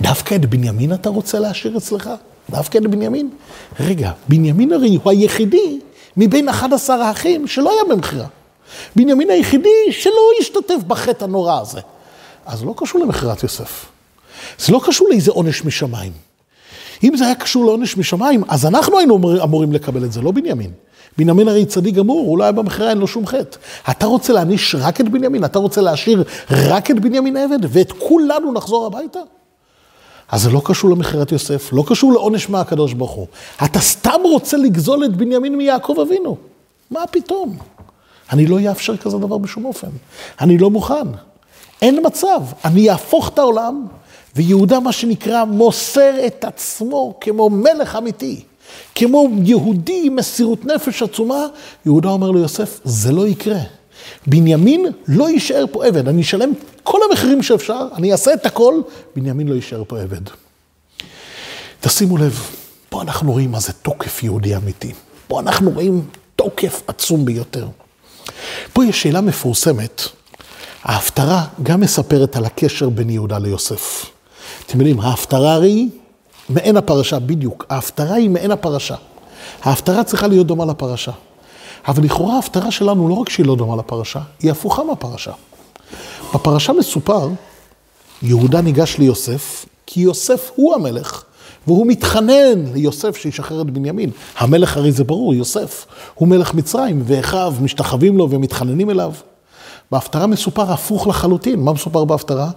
דווקא 0.00 0.34
את 0.34 0.46
בנימין 0.46 0.94
אתה 0.94 1.08
רוצה 1.08 1.38
להשאיר 1.38 1.76
אצלך? 1.76 2.10
דווקא 2.50 2.78
את 2.78 2.86
בנימין? 2.86 3.30
רגע, 3.80 4.10
בנימין 4.28 4.72
הרי 4.72 4.98
הוא 5.02 5.10
היחידי 5.10 5.80
מבין 6.16 6.48
11 6.48 7.04
האחים 7.04 7.46
שלא 7.46 7.72
היה 7.72 7.94
במכירה. 7.94 8.26
בנימין 8.96 9.30
היחידי 9.30 9.92
שלא 9.92 10.30
השתתף 10.40 10.84
בחטא 10.86 11.24
הנורא 11.24 11.60
הזה. 11.60 11.80
אז 12.46 12.64
לא 12.64 12.74
קשור 12.76 13.00
למכירת 13.00 13.42
יוסף. 13.42 13.86
זה 14.58 14.72
לא 14.72 14.80
קשור 14.86 15.08
לאיזה 15.08 15.30
עונש 15.30 15.64
משמיים. 15.64 16.25
אם 17.04 17.16
זה 17.16 17.24
היה 17.24 17.34
קשור 17.34 17.64
לעונש 17.64 17.96
משמיים, 17.96 18.42
אז 18.48 18.66
אנחנו 18.66 18.98
היינו 18.98 19.42
אמורים 19.42 19.72
לקבל 19.72 20.04
את 20.04 20.12
זה, 20.12 20.20
לא 20.22 20.30
בנימין. 20.30 20.70
בנימין 21.18 21.48
הרי 21.48 21.66
צדיק 21.66 21.94
גמור, 21.94 22.20
הוא 22.20 22.38
לא 22.38 22.42
היה 22.44 22.52
במכירה, 22.52 22.90
אין 22.90 22.98
לו 22.98 23.06
שום 23.06 23.26
חטא. 23.26 23.58
אתה 23.90 24.06
רוצה 24.06 24.32
להעניש 24.32 24.74
רק 24.78 25.00
את 25.00 25.08
בנימין? 25.08 25.44
אתה 25.44 25.58
רוצה 25.58 25.80
להשאיר 25.80 26.24
רק 26.50 26.90
את 26.90 27.00
בנימין 27.00 27.36
עבד, 27.36 27.58
ואת 27.68 27.92
כולנו 27.92 28.52
נחזור 28.52 28.86
הביתה? 28.86 29.18
אז 30.28 30.42
זה 30.42 30.50
לא 30.50 30.62
קשור 30.64 30.90
למכירת 30.90 31.32
יוסף, 31.32 31.72
לא 31.72 31.84
קשור 31.86 32.12
לעונש 32.12 32.48
מהקדוש 32.48 32.92
ברוך 32.92 33.10
הוא. 33.10 33.26
אתה 33.64 33.80
סתם 33.80 34.20
רוצה 34.24 34.56
לגזול 34.56 35.04
את 35.04 35.16
בנימין 35.16 35.56
מיעקב 35.56 35.96
אבינו. 36.02 36.36
מה 36.90 37.06
פתאום? 37.10 37.56
אני 38.32 38.46
לא 38.46 38.58
אאפשר 38.70 38.96
כזה 38.96 39.18
דבר 39.18 39.38
בשום 39.38 39.64
אופן. 39.64 39.88
אני 40.40 40.58
לא 40.58 40.70
מוכן. 40.70 41.06
אין 41.82 42.06
מצב. 42.06 42.40
אני 42.64 42.90
אהפוך 42.90 43.28
את 43.28 43.38
העולם, 43.38 43.86
ויהודה, 44.36 44.80
מה 44.80 44.92
שנקרא, 44.92 45.44
מוסר 45.44 46.26
את 46.26 46.44
עצמו 46.44 47.14
כמו 47.20 47.50
מלך 47.50 47.96
אמיתי. 47.96 48.40
כמו 48.94 49.28
יהודי 49.44 50.02
עם 50.04 50.16
מסירות 50.16 50.64
נפש 50.64 51.02
עצומה, 51.02 51.46
יהודה 51.86 52.08
אומר 52.08 52.30
ליוסף, 52.30 52.80
זה 52.84 53.12
לא 53.12 53.28
יקרה. 53.28 53.58
בנימין 54.26 54.86
לא 55.08 55.30
יישאר 55.30 55.64
פה 55.72 55.86
עבד, 55.86 56.08
אני 56.08 56.22
אשלם 56.22 56.52
כל 56.82 57.00
המחירים 57.10 57.42
שאפשר, 57.42 57.88
אני 57.94 58.12
אעשה 58.12 58.34
את 58.34 58.46
הכל, 58.46 58.80
בנימין 59.16 59.48
לא 59.48 59.54
יישאר 59.54 59.82
פה 59.88 60.00
עבד. 60.00 60.20
תשימו 61.80 62.16
לב, 62.16 62.50
פה 62.88 63.02
אנחנו 63.02 63.32
רואים 63.32 63.52
מה 63.52 63.60
זה 63.60 63.72
תוקף 63.72 64.22
יהודי 64.22 64.56
אמיתי. 64.56 64.92
פה 65.28 65.40
אנחנו 65.40 65.70
רואים 65.70 66.04
תוקף 66.36 66.82
עצום 66.86 67.24
ביותר. 67.24 67.68
פה 68.72 68.84
יש 68.84 69.02
שאלה 69.02 69.20
מפורסמת. 69.20 70.02
ההפטרה 70.82 71.44
גם 71.62 71.80
מספרת 71.80 72.36
על 72.36 72.44
הקשר 72.44 72.88
בין 72.88 73.10
יהודה 73.10 73.38
ליוסף. 73.38 74.15
אתם 74.66 74.78
יודעים, 74.78 75.00
ההפטרה 75.00 75.54
הרי 75.54 75.88
מעין 76.48 76.76
הפרשה, 76.76 77.18
בדיוק. 77.18 77.66
ההפטרה 77.68 78.14
היא 78.14 78.30
מעין 78.30 78.50
הפרשה. 78.50 78.94
ההפטרה 79.62 80.04
צריכה 80.04 80.26
להיות 80.26 80.46
דומה 80.46 80.64
לפרשה. 80.64 81.12
אבל 81.88 82.04
לכאורה 82.04 82.36
ההפטרה 82.36 82.70
שלנו 82.70 83.08
לא 83.08 83.14
רק 83.14 83.28
שהיא 83.28 83.46
לא 83.46 83.56
דומה 83.56 83.76
לפרשה, 83.76 84.20
היא 84.40 84.50
הפוכה 84.50 84.84
מהפרשה. 84.84 85.32
בפרשה 86.34 86.72
מסופר, 86.72 87.28
יהודה 88.22 88.60
ניגש 88.60 88.98
ליוסף, 88.98 89.66
כי 89.86 90.00
יוסף 90.00 90.50
הוא 90.54 90.74
המלך, 90.74 91.22
והוא 91.66 91.86
מתחנן 91.86 92.72
ליוסף 92.74 93.16
שישחרר 93.16 93.60
את 93.60 93.70
בנימין. 93.70 94.10
המלך 94.38 94.76
הרי 94.76 94.92
זה 94.92 95.04
ברור, 95.04 95.34
יוסף. 95.34 95.86
הוא 96.14 96.28
מלך 96.28 96.54
מצרים, 96.54 97.02
ואחיו 97.04 97.54
משתחווים 97.60 98.18
לו 98.18 98.30
ומתחננים 98.30 98.90
אליו. 98.90 99.12
בהפטרה 99.90 100.26
מסופר 100.26 100.72
הפוך 100.72 101.06
לחלוטין. 101.06 101.60
מה 101.60 101.72
מסופר 101.72 102.04
בהפטרה? 102.04 102.50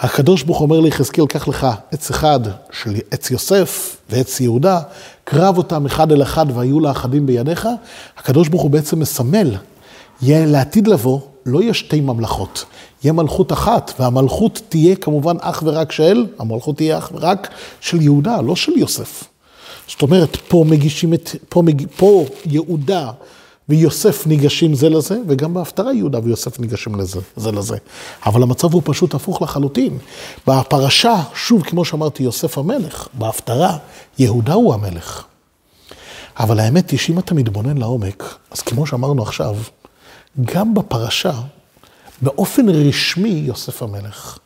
הקדוש 0.00 0.42
ברוך 0.42 0.60
אומר 0.60 0.80
ליחזקאל, 0.80 1.26
קח 1.26 1.48
לך 1.48 1.66
עץ 1.92 2.10
אחד 2.10 2.40
של 2.72 2.94
עץ 3.10 3.30
יוסף 3.30 3.96
ועץ 4.10 4.40
יהודה, 4.40 4.80
קרב 5.24 5.58
אותם 5.58 5.86
אחד 5.86 6.12
אל 6.12 6.22
אחד 6.22 6.46
והיו 6.54 6.80
לאחדים 6.80 7.26
בידיך. 7.26 7.68
הקדוש 8.18 8.48
ברוך 8.48 8.62
הוא 8.62 8.70
בעצם 8.70 9.00
מסמל, 9.00 9.54
יהיה 10.22 10.46
לעתיד 10.46 10.88
לבוא, 10.88 11.20
לא 11.46 11.62
יהיה 11.62 11.74
שתי 11.74 12.00
ממלכות, 12.00 12.64
יהיה 13.04 13.12
מלכות 13.12 13.52
אחת, 13.52 13.92
והמלכות 13.98 14.60
תהיה 14.68 14.96
כמובן 14.96 15.36
אך 15.40 15.62
ורק 15.66 15.92
של, 15.92 16.26
המלכות 16.38 16.76
תהיה 16.76 16.98
אך 16.98 17.12
ורק 17.14 17.48
של 17.80 18.02
יהודה, 18.02 18.40
לא 18.40 18.56
של 18.56 18.72
יוסף. 18.78 19.24
זאת 19.88 20.02
אומרת, 20.02 20.36
פה 20.48 20.64
מגישים 20.68 21.14
את, 21.14 21.30
פה, 21.48 21.62
מג, 21.62 21.86
פה 21.96 22.24
יהודה 22.46 23.10
ויוסף 23.68 24.26
ניגשים 24.26 24.74
זה 24.74 24.88
לזה, 24.88 25.18
וגם 25.28 25.54
בהפטרה 25.54 25.94
יהודה 25.94 26.18
ויוסף 26.24 26.60
ניגשים 26.60 26.94
לזה, 26.94 27.20
זה 27.36 27.52
לזה. 27.52 27.76
אבל 28.26 28.42
המצב 28.42 28.74
הוא 28.74 28.82
פשוט 28.84 29.14
הפוך 29.14 29.42
לחלוטין. 29.42 29.98
בפרשה, 30.46 31.22
שוב, 31.34 31.62
כמו 31.62 31.84
שאמרתי, 31.84 32.22
יוסף 32.22 32.58
המלך, 32.58 33.08
בהפטרה, 33.12 33.76
יהודה 34.18 34.52
הוא 34.52 34.74
המלך. 34.74 35.24
אבל 36.38 36.60
האמת 36.60 36.90
היא 36.90 36.98
שאם 36.98 37.18
אתה 37.18 37.34
מתבונן 37.34 37.78
לעומק, 37.78 38.38
אז 38.50 38.60
כמו 38.60 38.86
שאמרנו 38.86 39.22
עכשיו, 39.22 39.56
גם 40.40 40.74
בפרשה, 40.74 41.32
באופן 42.22 42.68
רשמי 42.68 43.28
יוסף 43.28 43.82
המלך. 43.82 44.38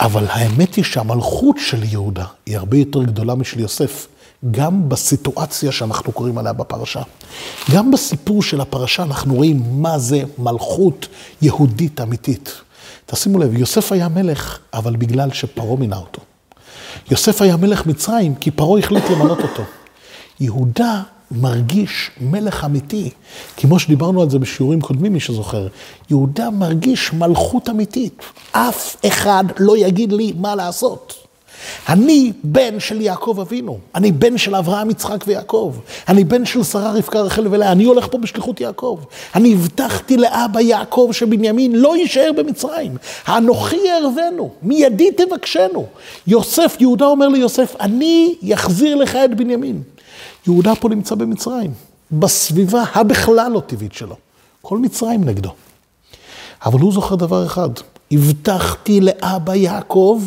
אבל 0.00 0.26
האמת 0.28 0.74
היא 0.74 0.84
שהמלכות 0.84 1.56
של 1.58 1.82
יהודה 1.82 2.24
היא 2.46 2.56
הרבה 2.56 2.76
יותר 2.76 3.02
גדולה 3.02 3.34
משל 3.34 3.60
יוסף. 3.60 4.06
גם 4.50 4.88
בסיטואציה 4.88 5.72
שאנחנו 5.72 6.12
קוראים 6.12 6.38
עליה 6.38 6.52
בפרשה. 6.52 7.02
גם 7.70 7.90
בסיפור 7.90 8.42
של 8.42 8.60
הפרשה 8.60 9.02
אנחנו 9.02 9.34
רואים 9.34 9.62
מה 9.82 9.98
זה 9.98 10.22
מלכות 10.38 11.08
יהודית 11.42 12.00
אמיתית. 12.00 12.52
תשימו 13.06 13.38
לב, 13.38 13.58
יוסף 13.58 13.92
היה 13.92 14.08
מלך, 14.08 14.58
אבל 14.74 14.96
בגלל 14.96 15.32
שפרעה 15.32 15.76
מינה 15.76 15.96
אותו. 15.96 16.22
יוסף 17.10 17.42
היה 17.42 17.56
מלך 17.56 17.86
מצרים, 17.86 18.34
כי 18.34 18.50
פרעה 18.50 18.78
החליט 18.78 19.04
למנות 19.10 19.38
אותו. 19.40 19.62
יהודה 20.40 21.02
מרגיש 21.30 22.10
מלך 22.20 22.64
אמיתי, 22.64 23.10
כמו 23.56 23.78
שדיברנו 23.78 24.22
על 24.22 24.30
זה 24.30 24.38
בשיעורים 24.38 24.80
קודמים, 24.80 25.12
מי 25.12 25.20
שזוכר. 25.20 25.68
יהודה 26.10 26.50
מרגיש 26.50 27.12
מלכות 27.12 27.68
אמיתית. 27.68 28.22
אף 28.52 28.96
אחד 29.06 29.44
לא 29.58 29.76
יגיד 29.76 30.12
לי 30.12 30.32
מה 30.36 30.54
לעשות. 30.54 31.14
אני 31.88 32.32
בן 32.44 32.80
של 32.80 33.00
יעקב 33.00 33.38
אבינו, 33.40 33.78
אני 33.94 34.12
בן 34.12 34.38
של 34.38 34.54
אברהם, 34.54 34.90
יצחק 34.90 35.24
ויעקב, 35.26 35.74
אני 36.08 36.24
בן 36.24 36.44
של 36.44 36.62
שרה, 36.64 36.92
רבקה, 36.92 37.20
רחל 37.20 37.46
ולאה, 37.50 37.72
אני 37.72 37.84
הולך 37.84 38.08
פה 38.10 38.18
בשליחות 38.18 38.60
יעקב. 38.60 38.98
אני 39.34 39.54
הבטחתי 39.54 40.16
לאבא 40.16 40.60
יעקב 40.60 41.08
שבנימין 41.12 41.72
לא 41.76 41.96
יישאר 41.96 42.30
במצרים. 42.36 42.96
האנוכי 43.26 43.76
יערבנו, 43.76 44.50
מידי 44.62 45.10
תבקשנו. 45.12 45.86
יוסף, 46.26 46.76
יהודה 46.80 47.06
אומר 47.06 47.28
ליוסף, 47.28 47.76
אני 47.80 48.34
אחזיר 48.54 48.94
לך 48.94 49.16
את 49.16 49.36
בנימין. 49.36 49.82
יהודה 50.46 50.74
פה 50.74 50.88
נמצא 50.88 51.14
במצרים, 51.14 51.70
בסביבה 52.12 52.84
הבכלל 52.94 53.52
לא 53.52 53.60
טבעית 53.60 53.92
שלו. 53.92 54.16
כל 54.62 54.78
מצרים 54.78 55.24
נגדו. 55.24 55.50
אבל 56.64 56.80
הוא 56.80 56.92
זוכר 56.92 57.14
דבר 57.14 57.46
אחד, 57.46 57.70
הבטחתי 58.12 59.00
לאבא 59.00 59.54
יעקב, 59.54 60.22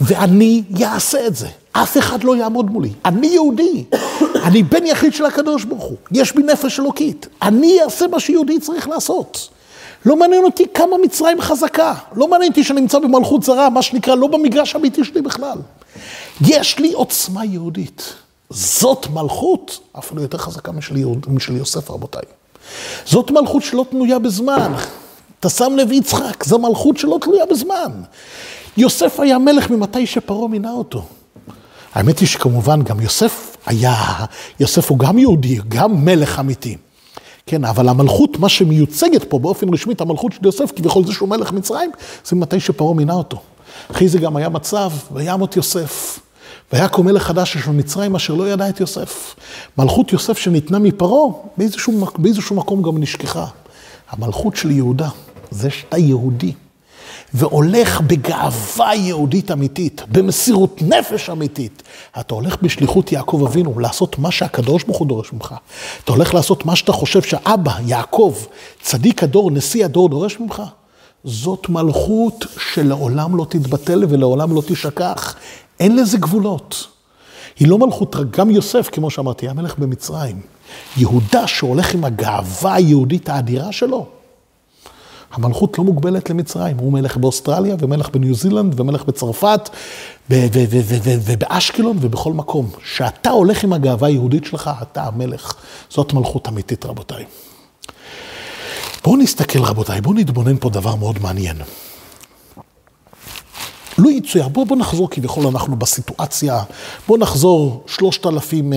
ואני 0.00 0.62
אעשה 0.82 1.26
את 1.26 1.36
זה. 1.36 1.48
אף 1.72 1.98
אחד 1.98 2.24
לא 2.24 2.36
יעמוד 2.36 2.70
מולי. 2.70 2.90
אני 3.04 3.26
יהודי, 3.26 3.84
אני 4.44 4.62
בן 4.62 4.86
יחיד 4.86 5.14
של 5.14 5.24
הקדוש 5.24 5.64
ברוך 5.64 5.84
הוא, 5.84 5.96
יש 6.12 6.32
בי 6.32 6.42
נפש 6.42 6.80
אלוקית. 6.80 7.28
אני 7.42 7.82
אעשה 7.84 8.06
מה 8.06 8.20
שיהודי 8.20 8.60
צריך 8.60 8.88
לעשות. 8.88 9.48
לא 10.06 10.16
מעניין 10.16 10.44
אותי 10.44 10.64
כמה 10.74 10.96
מצרים 11.02 11.40
חזקה, 11.40 11.94
לא 12.16 12.28
מעניין 12.28 12.50
אותי 12.50 12.64
שאני 12.64 12.80
נמצא 12.80 12.98
במלכות 12.98 13.42
זרה, 13.42 13.70
מה 13.70 13.82
שנקרא, 13.82 14.14
לא 14.14 14.26
במגרש 14.26 14.74
האמיתי 14.74 15.04
שלי 15.04 15.22
בכלל. 15.22 15.58
יש 16.40 16.78
לי 16.78 16.92
עוצמה 16.92 17.44
יהודית. 17.44 18.14
זאת 18.50 19.06
מלכות, 19.12 19.80
אפילו 19.98 20.22
יותר 20.22 20.38
חזקה 20.38 20.72
משל, 20.72 20.96
יהוד, 20.96 21.26
משל 21.28 21.56
יוסף, 21.56 21.90
רבותיי. 21.90 22.22
זאת 23.06 23.30
מלכות 23.30 23.62
שלא 23.62 23.84
תלויה 23.90 24.18
בזמן. 24.18 24.72
אתה 25.42 25.50
שם 25.50 25.72
לב 25.76 25.92
יצחק, 25.92 26.44
זו 26.44 26.58
מלכות 26.58 26.96
שלא 26.96 27.18
תלויה 27.20 27.46
בזמן. 27.46 27.90
יוסף 28.76 29.20
היה 29.20 29.38
מלך 29.38 29.70
ממתי 29.70 30.06
שפרעה 30.06 30.48
מינה 30.48 30.70
אותו. 30.70 31.04
האמת 31.94 32.18
היא 32.18 32.28
שכמובן 32.28 32.82
גם 32.82 33.00
יוסף 33.00 33.56
היה, 33.66 33.94
יוסף 34.60 34.90
הוא 34.90 34.98
גם 34.98 35.18
יהודי, 35.18 35.58
גם 35.68 36.04
מלך 36.04 36.40
אמיתי. 36.40 36.76
כן, 37.46 37.64
אבל 37.64 37.88
המלכות, 37.88 38.38
מה 38.38 38.48
שמיוצגת 38.48 39.24
פה 39.24 39.38
באופן 39.38 39.74
רשמי, 39.74 39.94
המלכות 39.98 40.32
של 40.32 40.38
יוסף, 40.42 40.72
כביכול 40.76 41.06
זה 41.06 41.12
שהוא 41.12 41.28
מלך 41.28 41.52
מצרים, 41.52 41.90
זה 42.24 42.36
מתי 42.36 42.60
שפרעה 42.60 42.94
מינה 42.94 43.14
אותו. 43.14 43.40
אחרי 43.90 44.08
זה 44.08 44.18
גם 44.18 44.36
היה 44.36 44.48
מצב, 44.48 44.90
וימות 45.12 45.56
יוסף. 45.56 46.18
כה 46.72 47.02
מלך 47.02 47.22
חדש 47.22 47.56
של 47.56 47.70
מצרים 47.70 48.16
אשר 48.16 48.34
לא 48.34 48.50
ידע 48.50 48.68
את 48.68 48.80
יוסף. 48.80 49.34
מלכות 49.78 50.12
יוסף 50.12 50.38
שניתנה 50.38 50.78
מפרעה, 50.78 51.32
באיזשהו, 51.56 52.06
באיזשהו 52.18 52.56
מקום 52.56 52.82
גם 52.82 52.98
נשכחה. 52.98 53.46
המלכות 54.10 54.56
של 54.56 54.70
יהודה, 54.70 55.08
זה 55.52 55.70
שאתה 55.70 55.98
יהודי, 55.98 56.52
והולך 57.34 58.00
בגאווה 58.00 58.94
יהודית 58.94 59.50
אמיתית, 59.50 60.02
במסירות 60.12 60.82
נפש 60.82 61.30
אמיתית. 61.30 61.82
אתה 62.20 62.34
הולך 62.34 62.56
בשליחות 62.62 63.12
יעקב 63.12 63.44
אבינו, 63.46 63.78
לעשות 63.78 64.18
מה 64.18 64.30
שהקדוש 64.30 64.84
ברוך 64.84 64.98
הוא 64.98 65.06
דורש 65.06 65.32
ממך. 65.32 65.54
אתה 66.04 66.12
הולך 66.12 66.34
לעשות 66.34 66.66
מה 66.66 66.76
שאתה 66.76 66.92
חושב 66.92 67.22
שאבא, 67.22 67.72
יעקב, 67.86 68.34
צדיק 68.82 69.22
הדור, 69.22 69.50
נשיא 69.50 69.84
הדור, 69.84 70.08
דורש 70.08 70.40
ממך. 70.40 70.62
זאת 71.24 71.68
מלכות 71.68 72.44
שלעולם 72.74 73.36
לא 73.36 73.46
תתבטל 73.48 74.04
ולעולם 74.08 74.54
לא 74.54 74.62
תשכח. 74.66 75.34
אין 75.80 75.96
לזה 75.96 76.18
גבולות. 76.18 76.86
היא 77.58 77.68
לא 77.68 77.78
מלכות, 77.78 78.16
גם 78.30 78.50
יוסף, 78.50 78.88
כמו 78.92 79.10
שאמרתי, 79.10 79.46
היה 79.46 79.52
מלך 79.52 79.78
במצרים. 79.78 80.40
יהודה 80.96 81.46
שהולך 81.46 81.94
עם 81.94 82.04
הגאווה 82.04 82.74
היהודית 82.74 83.28
האדירה 83.28 83.72
שלו, 83.72 84.06
המלכות 85.32 85.78
לא 85.78 85.84
מוגבלת 85.84 86.30
למצרים, 86.30 86.78
הוא 86.78 86.92
מלך 86.92 87.16
באוסטרליה 87.16 87.76
ומלך 87.78 88.08
בניו 88.10 88.34
זילנד 88.34 88.80
ומלך 88.80 89.04
בצרפת 89.04 89.68
ובאשקלון 90.30 91.96
ובכל 92.00 92.32
מקום. 92.32 92.70
כשאתה 92.82 93.30
הולך 93.30 93.64
עם 93.64 93.72
הגאווה 93.72 94.08
היהודית 94.08 94.44
שלך, 94.44 94.70
אתה 94.82 95.02
המלך. 95.02 95.54
זאת 95.90 96.12
מלכות 96.12 96.48
אמיתית, 96.48 96.86
רבותיי. 96.86 97.24
בואו 99.04 99.16
נסתכל, 99.16 99.58
רבותיי, 99.58 100.00
בואו 100.00 100.14
נתבונן 100.14 100.56
פה 100.60 100.70
דבר 100.70 100.94
מאוד 100.94 101.18
מעניין. 101.22 101.56
לו 103.98 104.04
לא 104.04 104.10
יצויר, 104.10 104.48
בואו 104.48 104.66
בוא 104.66 104.76
נחזור 104.76 105.10
כביכול, 105.10 105.46
אנחנו 105.46 105.76
בסיטואציה, 105.76 106.62
בואו 107.08 107.18
נחזור 107.18 107.84
3,000, 107.86 108.72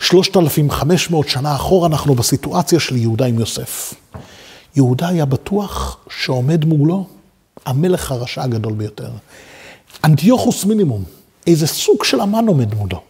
3,500 0.00 1.26
אה, 1.26 1.30
שנה 1.30 1.56
אחורה, 1.56 1.88
אנחנו 1.88 2.14
בסיטואציה 2.14 2.80
של 2.80 2.96
יהודה 2.96 3.26
עם 3.26 3.38
יוסף. 3.38 3.94
יהודה 4.76 5.08
היה 5.08 5.24
בטוח 5.24 5.98
שעומד 6.10 6.64
מולו 6.64 7.06
המלך 7.66 8.12
הרשע 8.12 8.42
הגדול 8.42 8.72
ביותר. 8.72 9.10
אנטיוכוס 10.04 10.64
מינימום, 10.64 11.04
איזה 11.46 11.66
סוג 11.66 12.04
של 12.04 12.20
אמן 12.20 12.46
עומד 12.46 12.74
מולו. 12.74 13.00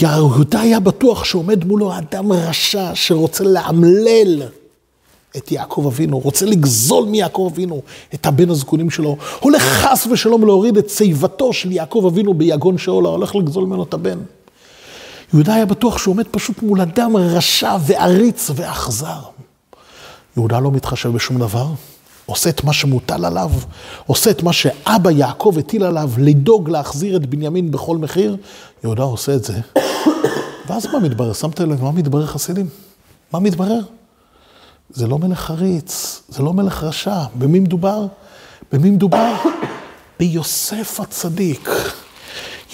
יהודה 0.00 0.60
היה 0.60 0.80
בטוח 0.80 1.24
שעומד 1.24 1.64
מולו 1.64 1.98
אדם 1.98 2.32
רשע 2.32 2.90
שרוצה 2.94 3.44
לאמלל 3.44 4.42
את 5.36 5.52
יעקב 5.52 5.84
אבינו, 5.86 6.18
רוצה 6.18 6.46
לגזול 6.46 7.04
מיעקב 7.04 7.48
אבינו 7.52 7.82
את 8.14 8.26
הבן 8.26 8.50
הזקונים 8.50 8.90
שלו, 8.90 9.16
הולך 9.40 9.62
חס 9.62 10.06
ושלום 10.06 10.46
להוריד 10.46 10.76
את 10.76 10.90
שיבתו 10.90 11.52
של 11.52 11.72
יעקב 11.72 12.04
אבינו 12.06 12.34
ביגון 12.34 12.78
שאולה, 12.78 13.08
הולך 13.08 13.36
לגזול 13.36 13.64
ממנו 13.64 13.82
את 13.82 13.94
הבן. 13.94 14.18
יהודה 15.34 15.54
היה 15.54 15.66
בטוח 15.66 15.98
שהוא 15.98 16.12
עומד 16.12 16.26
פשוט 16.30 16.62
מול 16.62 16.80
אדם 16.80 17.16
רשע 17.16 17.76
ועריץ 17.80 18.50
ואכזר. 18.54 19.20
יהודה 20.36 20.60
לא 20.60 20.70
מתחשב 20.70 21.08
בשום 21.08 21.38
דבר, 21.38 21.66
עושה 22.26 22.50
את 22.50 22.64
מה 22.64 22.72
שמוטל 22.72 23.24
עליו, 23.24 23.50
עושה 24.06 24.30
את 24.30 24.42
מה 24.42 24.52
שאבא 24.52 25.10
יעקב 25.10 25.54
הטיל 25.58 25.84
עליו, 25.84 26.10
לדאוג 26.18 26.70
להחזיר 26.70 27.16
את 27.16 27.26
בנימין 27.26 27.70
בכל 27.70 27.96
מחיר. 27.96 28.36
יהודה 28.84 29.02
עושה 29.02 29.34
את 29.34 29.44
זה. 29.44 29.60
ואז 30.66 30.86
מה 30.86 30.98
מתברר? 30.98 31.32
שמת 31.32 31.60
לב 31.60 31.82
מה 31.82 31.92
מתברר 31.92 32.26
חסידים? 32.26 32.68
מה 33.32 33.40
מתברר? 33.40 33.80
זה 34.90 35.06
לא 35.06 35.18
מלך 35.18 35.40
חריץ, 35.40 36.22
זה 36.28 36.42
לא 36.42 36.52
מלך 36.52 36.82
רשע. 36.82 37.24
במי 37.38 37.60
מדובר? 37.60 38.06
במי 38.72 38.90
מדובר? 38.90 39.34
ביוסף 40.18 41.00
הצדיק. 41.00 41.70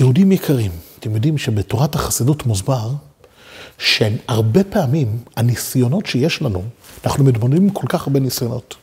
יהודים 0.00 0.32
יקרים, 0.32 0.70
אתם 0.98 1.14
יודעים 1.14 1.38
שבתורת 1.38 1.94
החסידות 1.94 2.46
מוסבר 2.46 2.90
שהרבה 3.78 4.64
פעמים 4.64 5.18
הניסיונות 5.36 6.06
שיש 6.06 6.42
לנו, 6.42 6.62
אנחנו 7.04 7.24
מתבוננים 7.24 7.70
כל 7.70 7.86
כך 7.88 8.06
הרבה 8.06 8.20
ניסיונות. 8.20 8.74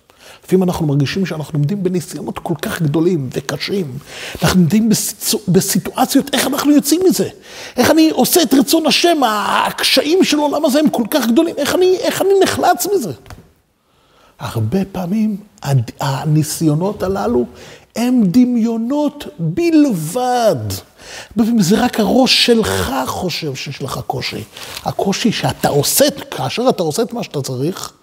לפעמים 0.45 0.63
אנחנו 0.63 0.88
מרגישים 0.88 1.25
שאנחנו 1.25 1.60
עומדים 1.60 1.84
בניסיונות 1.84 2.39
כל 2.39 2.53
כך 2.62 2.81
גדולים 2.81 3.29
וקשים. 3.34 3.98
אנחנו 4.43 4.60
עומדים 4.60 4.89
בסיטואציות, 4.89 5.50
בסיטואציות, 5.50 6.29
איך 6.34 6.48
אנחנו 6.48 6.72
יוצאים 6.72 7.01
מזה? 7.10 7.29
איך 7.77 7.91
אני 7.91 8.10
עושה 8.10 8.41
את 8.41 8.53
רצון 8.53 8.88
השם, 8.88 9.17
הקשיים 9.24 10.24
של 10.24 10.38
העולם 10.38 10.65
הזה 10.65 10.79
הם 10.79 10.89
כל 10.89 11.03
כך 11.12 11.27
גדולים, 11.27 11.55
איך 11.57 11.75
אני, 11.75 11.98
איך 12.00 12.22
אני 12.22 12.29
נחלץ 12.43 12.88
מזה? 12.95 13.12
הרבה 14.39 14.86
פעמים 14.91 15.38
הניסיונות 16.00 17.03
הללו 17.03 17.45
הם 17.95 18.22
דמיונות 18.25 19.25
בלבד. 19.39 20.55
זה 21.60 21.84
רק 21.84 22.00
הראש 22.00 22.45
שלך 22.45 22.93
חושב 23.05 23.55
שיש 23.55 23.81
לך 23.81 24.00
קושי. 24.07 24.43
הקושי 24.84 25.31
שאתה 25.31 25.67
עושה, 25.67 26.05
כאשר 26.31 26.69
אתה 26.69 26.84
עושה 26.84 27.01
את 27.01 27.13
מה 27.13 27.24
שאתה 27.24 27.41
צריך, 27.41 27.93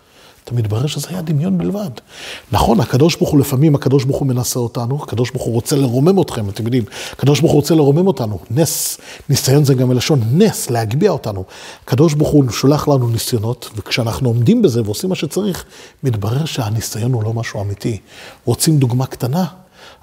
אתה 0.45 0.55
מתברר 0.55 0.87
שזה 0.87 1.09
היה 1.11 1.23
דמיון 1.23 1.59
בלבד. 1.59 1.91
נכון, 2.53 2.81
הקדוש 2.81 3.17
ברוך 3.17 3.31
הוא 3.31 3.41
לפעמים, 3.41 3.75
הקדוש 3.75 4.05
ברוך 4.05 4.19
הוא 4.19 4.29
מנסה 4.29 4.59
אותנו, 4.59 4.99
הקדוש 5.03 5.31
ברוך 5.31 5.43
הוא 5.43 5.55
רוצה 5.55 5.77
לרומם 5.77 6.21
אתכם, 6.21 6.49
אתם 6.49 6.65
יודעים, 6.65 6.85
הקדוש 7.13 7.41
ברוך 7.41 7.53
הוא 7.53 7.61
רוצה 7.61 7.75
לרומם 7.75 8.07
אותנו. 8.07 8.39
נס, 8.51 8.99
ניסיון 9.29 9.65
זה 9.65 9.75
גם 9.75 9.89
מלשון 9.89 10.21
נס, 10.33 10.71
להגביה 10.71 11.11
אותנו. 11.11 11.45
הקדוש 11.85 12.15
ברוך 12.15 12.31
הוא 12.31 12.51
שולח 12.51 12.89
לנו 12.89 13.09
ניסיונות, 13.09 13.71
וכשאנחנו 13.77 14.29
עומדים 14.29 14.63
בזה 14.63 14.83
ועושים 14.85 15.11
מה 15.11 15.17
שצריך, 15.17 15.65
מתברר 16.03 16.45
שהניסיון 16.45 17.13
הוא 17.13 17.23
לא 17.23 17.33
משהו 17.33 17.61
אמיתי. 17.61 17.99
רוצים 18.45 18.79
דוגמה 18.79 19.07
קטנה? 19.07 19.45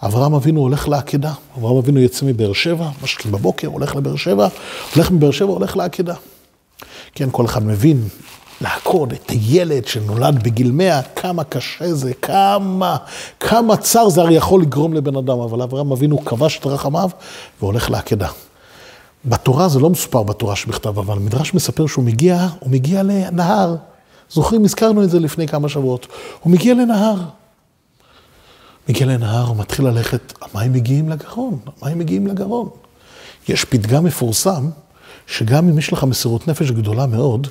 אברהם 0.04 0.34
אבינו 0.34 0.62
הולך 0.62 0.88
לעקדה, 0.88 1.34
אברהם 1.58 1.78
אבינו 1.78 1.99
יוצא 1.99 2.25
מבאר 2.25 2.54
שבע, 2.54 2.89
משקיע 3.04 3.32
בבוקר, 3.32 3.67
הולך 3.67 3.95
לבאר 3.95 4.15
שבע, 4.15 4.47
הולך 4.95 5.12
מבאר 5.12 5.32
שבע, 5.32 5.52
הולך 5.52 5.78
לעקדה. 5.78 6.13
כן, 7.15 7.30
כל 7.32 7.45
אחד 7.45 7.65
מבין, 7.65 8.08
לעקוד 8.62 9.13
את 9.13 9.30
הילד 9.30 9.88
שנולד 9.88 10.43
בגיל 10.43 10.72
מאה, 10.72 11.02
כמה 11.02 11.43
קשה 11.43 11.93
זה, 11.93 12.13
כמה, 12.13 12.98
כמה 13.39 13.78
צר 13.78 14.10
זה 14.10 14.22
הרי 14.22 14.34
יכול 14.34 14.62
לגרום 14.62 14.93
לבן 14.93 15.15
אדם, 15.15 15.39
אבל 15.39 15.62
אברהם 15.62 15.91
אבינו 15.91 16.26
כבש 16.26 16.60
את 16.60 16.65
רחמיו 16.65 17.10
והולך 17.62 17.89
לעקדה. 17.89 18.28
בתורה 19.26 19.69
זה 19.69 19.80
לא 19.80 19.89
מסופר 19.89 20.24
בתורה 20.24 20.56
שבכתב, 20.56 21.00
אבל 21.00 21.17
המדרש 21.17 21.54
מספר 21.54 21.88
שהוא 21.88 22.06
מגיע, 22.06 22.48
הוא 22.60 22.72
מגיע 22.72 23.04
לנהר. 23.04 23.76
זוכרים, 24.30 24.65
הזכרנו 24.65 25.04
את 25.04 25.10
זה 25.10 25.19
לפני 25.19 25.48
כמה 25.48 25.69
שבועות. 25.69 26.08
הוא 26.39 26.52
מגיע 26.52 26.74
לנהר. 26.74 27.15
מגיע 28.89 29.08
לנהר, 29.08 29.48
הוא 29.48 29.58
מתחיל 29.58 29.88
ללכת, 29.88 30.34
המים 30.41 30.74
מגיעים 30.74 31.10
לגרון, 31.10 31.60
המים 31.82 32.00
מגיעים 32.00 32.28
לגרון. 32.28 32.69
יש 33.50 33.65
פתגם 33.65 34.04
מפורסם, 34.04 34.69
שגם 35.28 35.69
אם 35.69 35.78
יש 35.78 35.93
לך 35.93 36.04
מסירות 36.04 36.48
נפש 36.48 36.72
גדולה 36.72 37.06
מאוד, 37.06 37.48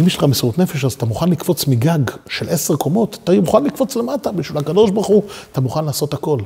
אם 0.00 0.06
יש 0.06 0.16
לך 0.16 0.24
מסירות 0.24 0.58
נפש, 0.58 0.84
אז 0.84 0.92
אתה 0.92 1.06
מוכן 1.06 1.28
לקפוץ 1.28 1.66
מגג 1.66 1.98
של 2.28 2.48
עשר 2.48 2.76
קומות, 2.76 3.18
אתה 3.24 3.32
מוכן 3.32 3.64
לקפוץ 3.64 3.96
למטה, 3.96 4.32
בשביל 4.32 4.58
הקדוש 4.58 4.90
ברוך 4.90 5.06
הוא, 5.06 5.22
אתה 5.52 5.60
מוכן 5.60 5.84
לעשות 5.84 6.14
הכל. 6.14 6.38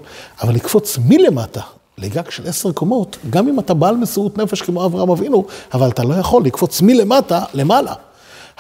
אבל 0.42 0.54
לקפוץ 0.54 0.98
מלמטה 1.04 1.60
לגג 1.98 2.30
של 2.30 2.48
עשר 2.48 2.72
קומות, 2.72 3.16
גם 3.30 3.48
אם 3.48 3.58
אתה 3.58 3.74
בעל 3.74 3.96
מסירות 3.96 4.38
נפש 4.38 4.62
כמו 4.62 4.84
אברהם 4.84 5.10
אבינו, 5.10 5.44
אבל 5.74 5.88
אתה 5.88 6.04
לא 6.04 6.14
יכול 6.14 6.44
לקפוץ 6.44 6.82
מלמטה 6.82 7.44
למעלה. 7.54 7.92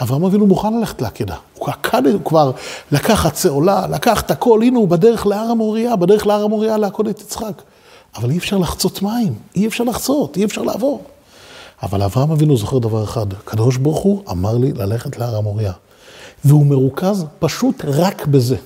אברהם 0.02 0.24
אבינו 0.24 0.46
מוכן 0.46 0.74
ללכת 0.78 1.02
לעקדה. 1.02 1.36
הוא 2.12 2.24
כבר 2.24 2.50
לקח 2.92 3.26
עצי 3.26 3.48
עולה, 3.48 3.86
לקח 3.86 4.20
את 4.20 4.30
הכל, 4.30 4.62
הנה 4.62 4.78
הוא 4.78 4.88
בדרך 4.88 5.26
להר 5.26 5.50
המוריה, 5.50 5.96
בדרך 5.96 6.26
להר 6.26 6.44
המוריה 6.44 6.76
לעקוד 6.76 7.08
את 7.08 7.20
יצחק. 7.20 7.62
אבל 8.16 8.30
אי 8.30 8.38
אפשר 8.38 8.58
לחצות 8.58 9.02
מים, 9.02 9.34
אי 9.56 9.66
אפשר 9.66 9.84
לחצות, 9.84 10.36
אי 10.36 10.44
אפשר 10.44 10.62
לעבור. 10.62 11.02
אבל 11.82 12.02
אברהם 12.02 12.30
אבינו 12.30 12.56
זוכר 12.56 12.78
דבר 12.78 13.04
אחד, 13.04 13.32
הקדוש 13.32 13.76
ברוך 13.76 13.98
הוא 13.98 14.22
אמר 14.30 14.58
לי 14.58 14.72
ללכת 14.72 15.18
להר 15.18 15.36
המוריה. 15.36 15.72
והוא 16.44 16.66
מרוכז 16.66 17.24
פשוט 17.38 17.84
רק 17.84 18.26
בזה. 18.26 18.56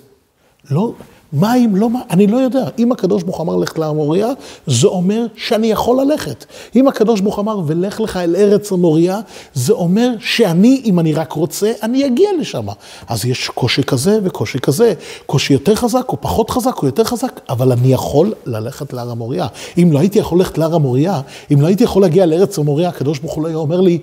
לא, 0.71 0.93
מים, 1.33 1.77
לא 1.77 1.91
מה, 1.91 2.01
אני 2.11 2.27
לא 2.27 2.37
יודע. 2.37 2.65
אם 2.79 2.93
הקדוש 2.93 3.23
ברוך 3.23 3.41
אמר 3.41 3.57
ללכת 3.57 3.79
להר 3.79 3.91
המוריה, 3.91 4.29
זה 4.67 4.87
אומר 4.87 5.27
שאני 5.37 5.67
יכול 5.67 6.01
ללכת. 6.01 6.45
אם 6.77 6.89
הקדוש 6.89 7.21
ברוך 7.21 7.39
אמר 7.39 7.61
ולך 7.67 8.01
לך 8.01 8.17
אל 8.17 8.37
ארץ 8.37 8.73
המוריה, 8.73 9.21
זה 9.55 9.73
אומר 9.73 10.11
שאני, 10.21 10.83
אם 10.85 11.01
אני 11.01 11.13
רק 11.13 11.33
רוצה, 11.33 11.73
אני 11.83 12.07
אגיע 12.07 12.31
לשם. 12.41 12.67
אז 13.09 13.25
יש 13.25 13.49
קושי 13.49 13.83
כזה 13.83 14.19
וקושי 14.23 14.59
כזה. 14.59 14.95
קושי 15.27 15.53
יותר 15.53 15.75
חזק 15.75 16.05
או 16.09 16.17
פחות 16.21 16.51
חזק 16.51 16.83
או 16.83 16.87
יותר 16.87 17.05
חזק, 17.05 17.41
אבל 17.49 17.73
אני 17.73 17.93
יכול 17.93 18.35
ללכת 18.47 18.93
להר 18.93 19.11
המוריה. 19.11 19.47
אם 19.79 19.93
לא 19.93 19.99
הייתי 19.99 20.19
יכול 20.19 20.39
ללכת 20.39 20.59
להר 20.59 20.75
המוריה, 20.75 21.21
אם 21.53 21.61
לא 21.61 21.67
הייתי 21.67 21.85
יכול 21.85 22.03
להגיע 22.03 22.27
לארץ 22.27 22.59
המוריה, 22.59 22.89
הקדוש 22.89 23.19
ברוך 23.19 23.35
הוא 23.35 23.43
לא 23.43 23.49
היה 23.49 23.57
אומר 23.57 23.81
לי, 23.81 23.99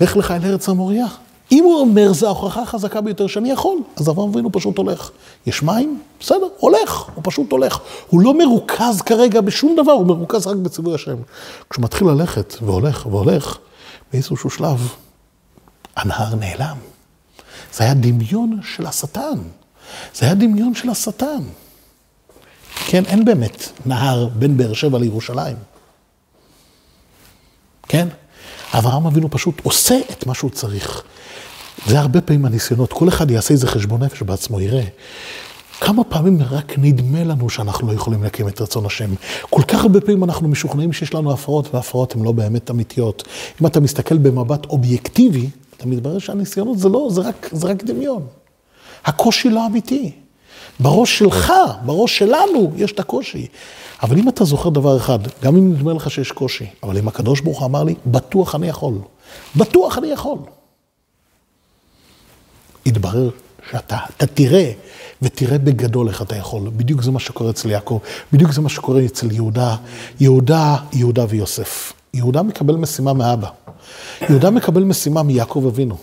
לך 0.00 0.16
לך 0.16 0.30
אל 0.30 0.50
ארץ 0.50 0.68
המוריה. 0.68 1.06
אם 1.52 1.64
הוא 1.64 1.80
אומר, 1.80 2.12
זו 2.12 2.26
ההוכחה 2.26 2.62
החזקה 2.62 3.00
ביותר 3.00 3.26
שאני 3.26 3.50
יכול, 3.50 3.78
אז 3.96 4.08
אברהם 4.08 4.28
אבינו 4.28 4.52
פשוט 4.52 4.78
הולך. 4.78 5.10
יש 5.46 5.62
מים? 5.62 6.00
בסדר, 6.20 6.46
הולך, 6.58 7.00
הוא 7.14 7.24
פשוט 7.24 7.52
הולך. 7.52 7.78
הוא 8.08 8.20
לא 8.20 8.38
מרוכז 8.38 9.02
כרגע 9.02 9.40
בשום 9.40 9.76
דבר, 9.76 9.92
הוא 9.92 10.06
מרוכז 10.06 10.46
רק 10.46 10.56
בציווי 10.56 10.94
השם. 10.94 11.16
כשהוא 11.70 11.84
מתחיל 11.84 12.08
ללכת, 12.08 12.54
והולך, 12.62 13.06
והולך, 13.06 13.58
באיזשהו 14.12 14.50
שלב, 14.50 14.88
הנהר 15.96 16.34
נעלם. 16.34 16.76
זה 17.72 17.84
היה 17.84 17.94
דמיון 17.94 18.60
של 18.62 18.86
השטן. 18.86 19.38
זה 20.14 20.26
היה 20.26 20.34
דמיון 20.34 20.74
של 20.74 20.90
השטן. 20.90 21.42
כן, 22.86 23.04
אין 23.06 23.24
באמת 23.24 23.68
נהר 23.86 24.28
בין 24.28 24.56
באר 24.56 24.72
שבע 24.72 24.98
לירושלים. 24.98 25.56
כן? 27.88 28.08
אברהם 28.78 29.06
אבינו 29.06 29.30
פשוט 29.30 29.60
עושה 29.64 29.98
את 30.10 30.26
מה 30.26 30.34
שהוא 30.34 30.50
צריך. 30.50 31.02
זה 31.86 31.98
הרבה 31.98 32.20
פעמים 32.20 32.44
הניסיונות, 32.44 32.92
כל 32.92 33.08
אחד 33.08 33.30
יעשה 33.30 33.54
איזה 33.54 33.66
חשבון 33.66 34.02
נפש 34.02 34.22
בעצמו, 34.22 34.60
יראה. 34.60 34.84
כמה 35.80 36.04
פעמים 36.04 36.38
רק 36.50 36.74
נדמה 36.78 37.24
לנו 37.24 37.50
שאנחנו 37.50 37.88
לא 37.88 37.92
יכולים 37.92 38.22
להקים 38.22 38.48
את 38.48 38.60
רצון 38.60 38.86
השם. 38.86 39.10
כל 39.50 39.62
כך 39.62 39.82
הרבה 39.82 40.00
פעמים 40.00 40.24
אנחנו 40.24 40.48
משוכנעים 40.48 40.92
שיש 40.92 41.14
לנו 41.14 41.32
הפרעות, 41.32 41.74
והפרעות 41.74 42.14
הן 42.14 42.22
לא 42.22 42.32
באמת 42.32 42.70
אמיתיות. 42.70 43.28
אם 43.60 43.66
אתה 43.66 43.80
מסתכל 43.80 44.18
במבט 44.18 44.66
אובייקטיבי, 44.66 45.50
אתה 45.76 45.86
מתברר 45.86 46.18
שהניסיונות 46.18 46.78
זה 46.78 46.88
לא, 46.88 47.08
זה 47.10 47.20
רק, 47.20 47.48
זה 47.52 47.66
רק 47.66 47.84
דמיון. 47.84 48.26
הקושי 49.04 49.50
לא 49.50 49.66
אמיתי. 49.66 50.12
בראש 50.80 51.18
שלך, 51.18 51.52
בראש 51.84 52.18
שלנו, 52.18 52.72
יש 52.76 52.92
את 52.92 53.00
הקושי. 53.00 53.46
אבל 54.02 54.18
אם 54.18 54.28
אתה 54.28 54.44
זוכר 54.44 54.68
דבר 54.68 54.96
אחד, 54.96 55.18
גם 55.42 55.56
אם 55.56 55.72
נדמה 55.72 55.92
לך 55.92 56.10
שיש 56.10 56.32
קושי, 56.32 56.66
אבל 56.82 56.98
אם 56.98 57.08
הקדוש 57.08 57.40
ברוך 57.40 57.58
הוא 57.58 57.66
אמר 57.66 57.84
לי, 57.84 57.94
בטוח 58.06 58.54
אני 58.54 58.68
יכול. 58.68 58.94
בטוח 59.56 59.98
אני 59.98 60.08
יכול. 60.08 60.38
יתברר 62.86 63.30
שאתה 63.70 63.98
אתה 64.16 64.26
תראה, 64.26 64.72
ותראה 65.22 65.58
בגדול 65.58 66.08
איך 66.08 66.22
אתה 66.22 66.36
יכול. 66.36 66.70
בדיוק 66.76 67.02
זה 67.02 67.10
מה 67.10 67.20
שקורה 67.20 67.50
אצל 67.50 67.70
יעקב, 67.70 67.98
בדיוק 68.32 68.52
זה 68.52 68.60
מה 68.60 68.68
שקורה 68.68 69.04
אצל 69.04 69.32
יהודה, 69.32 69.76
יהודה, 70.20 70.76
יהודה 70.92 71.24
ויוסף. 71.28 71.92
יהודה 72.14 72.42
מקבל 72.42 72.76
משימה 72.76 73.12
מאבא. 73.12 73.48
יהודה 74.28 74.50
מקבל 74.50 74.82
משימה 74.82 75.22
מיעקב 75.22 75.64
אבינו. 75.66 75.96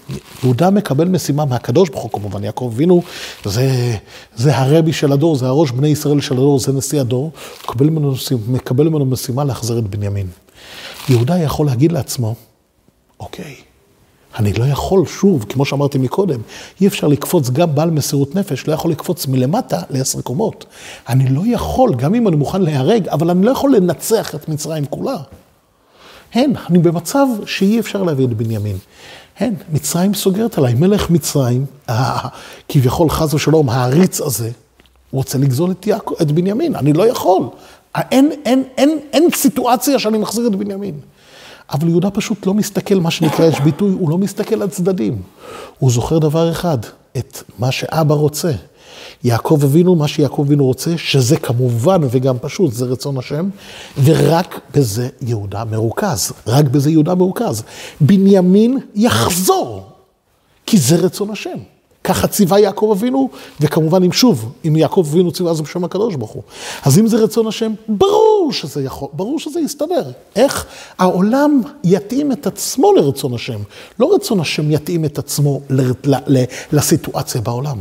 יהודה 0.43 0.69
מקבל 0.69 1.07
משימה 1.07 1.45
מהקדוש 1.45 1.89
ברוך 1.89 2.03
הוא 2.03 2.11
כמובן, 2.11 2.43
יעקב 2.43 2.71
אבינו 2.73 3.01
זה, 3.45 3.95
זה 4.35 4.57
הרבי 4.57 4.93
של 4.93 5.11
הדור, 5.11 5.35
זה 5.35 5.47
הראש 5.47 5.71
בני 5.71 5.87
ישראל 5.87 6.21
של 6.21 6.33
הדור, 6.33 6.59
זה 6.59 6.73
נשיא 6.73 7.01
הדור. 7.01 7.31
מקבל 7.63 7.89
ממנו, 7.89 8.13
מקבל 8.47 8.89
ממנו 8.89 9.05
משימה 9.05 9.43
להחזיר 9.43 9.79
את 9.79 9.83
בנימין. 9.83 10.27
יהודה 11.09 11.37
יכול 11.37 11.65
להגיד 11.65 11.91
לעצמו, 11.91 12.35
אוקיי, 13.19 13.55
אני 14.39 14.53
לא 14.53 14.65
יכול, 14.65 15.05
שוב, 15.05 15.45
כמו 15.49 15.65
שאמרתי 15.65 15.97
מקודם, 15.97 16.39
אי 16.81 16.87
אפשר 16.87 17.07
לקפוץ, 17.07 17.49
גם 17.49 17.75
בעל 17.75 17.91
מסירות 17.91 18.35
נפש 18.35 18.67
לא 18.67 18.73
יכול 18.73 18.91
לקפוץ 18.91 19.27
מלמטה 19.27 19.81
לעשר 19.89 20.21
קומות. 20.21 20.65
אני 21.09 21.29
לא 21.29 21.41
יכול, 21.45 21.95
גם 21.95 22.15
אם 22.15 22.27
אני 22.27 22.35
מוכן 22.35 22.61
להיהרג, 22.61 23.07
אבל 23.07 23.29
אני 23.29 23.45
לא 23.45 23.51
יכול 23.51 23.75
לנצח 23.75 24.35
את 24.35 24.49
מצרים 24.49 24.85
כולה. 24.85 25.17
הן, 26.33 26.53
אני 26.69 26.79
במצב 26.79 27.27
שאי 27.45 27.79
אפשר 27.79 28.03
להביא 28.03 28.25
את 28.25 28.33
בנימין. 28.33 28.77
הן, 29.39 29.53
מצרים 29.71 30.13
סוגרת 30.13 30.57
עליי, 30.57 30.73
מלך 30.73 31.09
מצרים, 31.09 31.65
כביכול 32.69 33.09
חס 33.09 33.33
ושלום, 33.33 33.69
העריץ 33.69 34.21
הזה, 34.21 34.49
רוצה 35.11 35.37
לגזול 35.37 35.71
את, 35.71 35.87
יעקב, 35.87 36.13
את 36.21 36.31
בנימין, 36.31 36.75
אני 36.75 36.93
לא 36.93 37.07
יכול. 37.07 37.43
אין, 37.95 38.31
אין, 38.45 38.63
אין, 38.77 38.99
אין 39.13 39.29
סיטואציה 39.35 39.99
שאני 39.99 40.17
מחזיר 40.17 40.47
את 40.47 40.55
בנימין. 40.55 40.99
אבל 41.71 41.87
יהודה 41.87 42.09
פשוט 42.09 42.45
לא 42.45 42.53
מסתכל, 42.53 42.95
מה 42.95 43.11
שנקרא, 43.11 43.45
יש 43.45 43.59
ביטוי, 43.59 43.91
הוא 43.91 44.09
לא 44.09 44.17
מסתכל 44.17 44.61
על 44.61 44.69
צדדים. 44.69 45.21
הוא 45.79 45.91
זוכר 45.91 46.17
דבר 46.17 46.51
אחד, 46.51 46.77
את 47.17 47.43
מה 47.59 47.71
שאבא 47.71 48.15
רוצה. 48.15 48.51
יעקב 49.23 49.59
אבינו, 49.63 49.95
מה 49.95 50.07
שיעקב 50.07 50.43
אבינו 50.47 50.65
רוצה, 50.65 50.97
שזה 50.97 51.37
כמובן 51.37 52.01
וגם 52.11 52.37
פשוט, 52.41 52.73
זה 52.73 52.85
רצון 52.85 53.17
השם, 53.17 53.49
ורק 54.03 54.59
בזה 54.73 55.09
יהודה 55.21 55.63
מרוכז. 55.65 56.31
רק 56.47 56.65
בזה 56.65 56.91
יהודה 56.91 57.15
מרוכז. 57.15 57.63
בנימין 58.01 58.79
יחזור, 58.95 59.89
כי 60.65 60.77
זה 60.77 60.95
רצון 60.95 61.29
השם. 61.29 61.57
ככה 62.07 62.27
ציווה 62.27 62.59
יעקב 62.59 62.89
אבינו, 62.91 63.29
וכמובן 63.59 64.03
אם 64.03 64.11
שוב, 64.11 64.51
אם 64.67 64.75
יעקב 64.75 65.05
אבינו 65.09 65.31
ציווה 65.31 65.53
זה 65.53 65.63
בשם 65.63 65.83
הקדוש 65.83 66.15
ברוך 66.15 66.31
הוא. 66.31 66.43
אז 66.83 66.99
אם 66.99 67.07
זה 67.07 67.17
רצון 67.17 67.47
השם, 67.47 67.73
ברור 67.87 68.49
שזה 68.51 68.83
יכול, 68.83 69.07
ברור 69.13 69.39
שזה 69.39 69.59
יסתדר. 69.59 70.11
איך 70.35 70.65
העולם 70.99 71.61
יתאים 71.83 72.31
את 72.31 72.47
עצמו 72.47 72.93
לרצון 72.93 73.33
השם, 73.33 73.59
לא 73.99 74.15
רצון 74.15 74.39
השם 74.39 74.71
יתאים 74.71 75.05
את 75.05 75.17
עצמו 75.17 75.61
ל, 75.69 75.81
ל, 75.81 76.15
ל, 76.27 76.43
לסיטואציה 76.71 77.41
בעולם. 77.41 77.77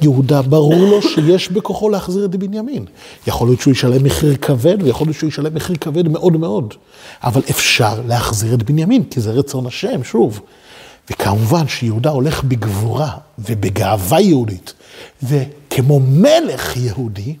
יהודה, 0.00 0.42
ברור 0.42 0.74
לו 0.74 1.02
שיש 1.02 1.48
בכוחו 1.48 1.88
להחזיר 1.88 2.24
את 2.24 2.36
בנימין. 2.36 2.84
יכול 3.26 3.48
להיות 3.48 3.60
שהוא 3.60 3.72
ישלם 3.72 4.04
מחיר 4.04 4.36
כבד, 4.36 4.76
ויכול 4.82 5.06
להיות 5.06 5.16
שהוא 5.16 5.28
ישלם 5.28 5.54
מחיר 5.54 5.76
כבד 5.80 6.08
מאוד 6.08 6.36
מאוד. 6.36 6.74
אבל 7.24 7.40
אפשר 7.50 8.00
להחזיר 8.08 8.54
את 8.54 8.62
בנימין, 8.62 9.04
כי 9.04 9.20
זה 9.20 9.30
רצון 9.30 9.66
השם, 9.66 10.04
שוב. 10.04 10.40
וכמובן 11.10 11.68
שיהודה 11.68 12.10
הולך 12.10 12.44
בגבורה 12.44 13.10
ובגאווה 13.38 14.20
יהודית, 14.20 14.72
וכמו 15.22 16.00
מלך 16.00 16.76
יהודי, 16.76 17.36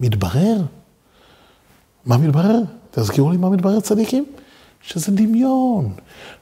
מתברר, 0.00 0.56
מה 2.06 2.16
מתברר? 2.18 2.60
תזכירו 2.90 3.30
לי 3.30 3.36
מה 3.36 3.50
מתברר 3.50 3.80
צדיקים? 3.80 4.24
שזה 4.82 5.12
דמיון. 5.12 5.92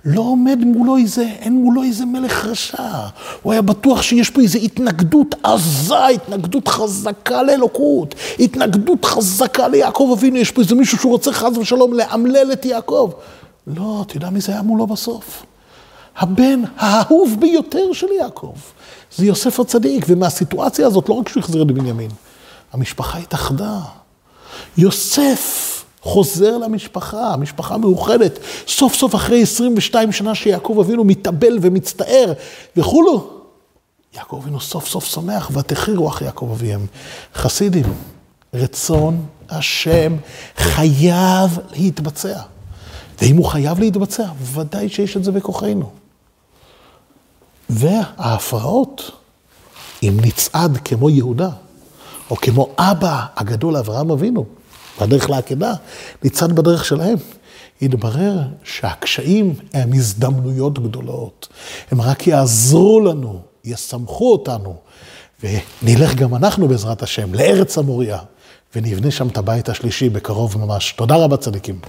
לא 0.04 0.20
עומד 0.20 0.58
מולו 0.64 0.96
איזה, 0.96 1.22
אין 1.22 1.52
מולו 1.52 1.82
איזה 1.82 2.04
מלך 2.04 2.44
רשע. 2.44 3.06
הוא 3.42 3.52
היה 3.52 3.62
בטוח 3.62 4.02
שיש 4.02 4.30
פה 4.30 4.40
איזו 4.40 4.58
התנגדות 4.58 5.34
עזה, 5.42 6.06
התנגדות 6.06 6.68
חזקה 6.68 7.42
לאלוקות, 7.42 8.14
התנגדות 8.40 9.04
חזקה 9.04 9.68
ליעקב 9.68 10.10
אבינו, 10.18 10.36
יש 10.36 10.50
פה 10.50 10.62
איזה 10.62 10.74
מישהו 10.74 10.98
שהוא 10.98 11.12
רוצה 11.12 11.32
חס 11.32 11.56
ושלום 11.56 11.94
לאמלל 11.94 12.52
את 12.52 12.64
יעקב. 12.64 13.10
לא, 13.66 14.04
אתה 14.06 14.16
יודע 14.16 14.30
מי 14.30 14.40
זה 14.40 14.52
היה 14.52 14.62
מולו 14.62 14.86
בסוף? 14.86 15.46
הבן 16.18 16.62
האהוב 16.76 17.36
ביותר 17.40 17.92
של 17.92 18.06
יעקב. 18.20 18.52
זה 19.16 19.26
יוסף 19.26 19.60
הצדיק, 19.60 20.04
ומהסיטואציה 20.08 20.86
הזאת 20.86 21.08
לא 21.08 21.14
רק 21.14 21.28
שהוא 21.28 21.42
החזיר 21.42 21.62
את 21.62 21.66
בנימין, 21.66 22.10
המשפחה 22.72 23.18
התאחדה. 23.18 23.78
יוסף 24.76 25.74
חוזר 26.00 26.58
למשפחה, 26.58 27.32
המשפחה 27.32 27.76
מאוחדת. 27.76 28.38
סוף 28.66 28.94
סוף 28.94 29.14
אחרי 29.14 29.42
22 29.42 30.12
שנה 30.12 30.34
שיעקב 30.34 30.78
אבינו 30.80 31.04
מתאבל 31.04 31.58
ומצטער 31.60 32.32
וכולו, 32.76 33.30
יעקב 34.14 34.40
אבינו 34.42 34.60
סוף 34.60 34.88
סוף 34.88 35.04
שמח, 35.04 35.50
ותחיר 35.52 36.08
אחרי 36.08 36.26
יעקב 36.26 36.50
אביהם. 36.52 36.86
חסידים, 37.34 37.94
רצון 38.54 39.26
השם 39.48 40.16
חייב 40.56 41.58
להתבצע. 41.72 42.38
ואם 43.22 43.36
הוא 43.36 43.44
חייב 43.44 43.80
להתבצע, 43.80 44.28
ודאי 44.42 44.88
שיש 44.88 45.16
את 45.16 45.24
זה 45.24 45.32
בכוחנו. 45.32 45.90
וההפרעות, 47.70 49.10
אם 50.02 50.16
נצעד 50.22 50.78
כמו 50.84 51.10
יהודה, 51.10 51.48
או 52.30 52.36
כמו 52.36 52.68
אבא 52.78 53.26
הגדול 53.36 53.76
אברהם 53.76 54.10
אבינו, 54.10 54.44
בדרך 55.00 55.30
לעקדה, 55.30 55.74
נצעד 56.24 56.52
בדרך 56.52 56.84
שלהם, 56.84 57.16
יתברר 57.80 58.38
שהקשיים 58.64 59.54
הם 59.74 59.92
הזדמנויות 59.92 60.78
גדולות. 60.78 61.48
הם 61.90 62.00
רק 62.00 62.26
יעזרו 62.26 63.00
לנו, 63.00 63.40
יסמכו 63.64 64.32
אותנו, 64.32 64.76
ונלך 65.42 66.14
גם 66.14 66.34
אנחנו 66.34 66.68
בעזרת 66.68 67.02
השם 67.02 67.34
לארץ 67.34 67.78
המוריה, 67.78 68.18
ונבנה 68.74 69.10
שם 69.10 69.28
את 69.28 69.38
הבית 69.38 69.68
השלישי 69.68 70.08
בקרוב 70.08 70.58
ממש. 70.58 70.92
תודה 70.92 71.16
רבה 71.16 71.36
צדיקים. 71.36 71.80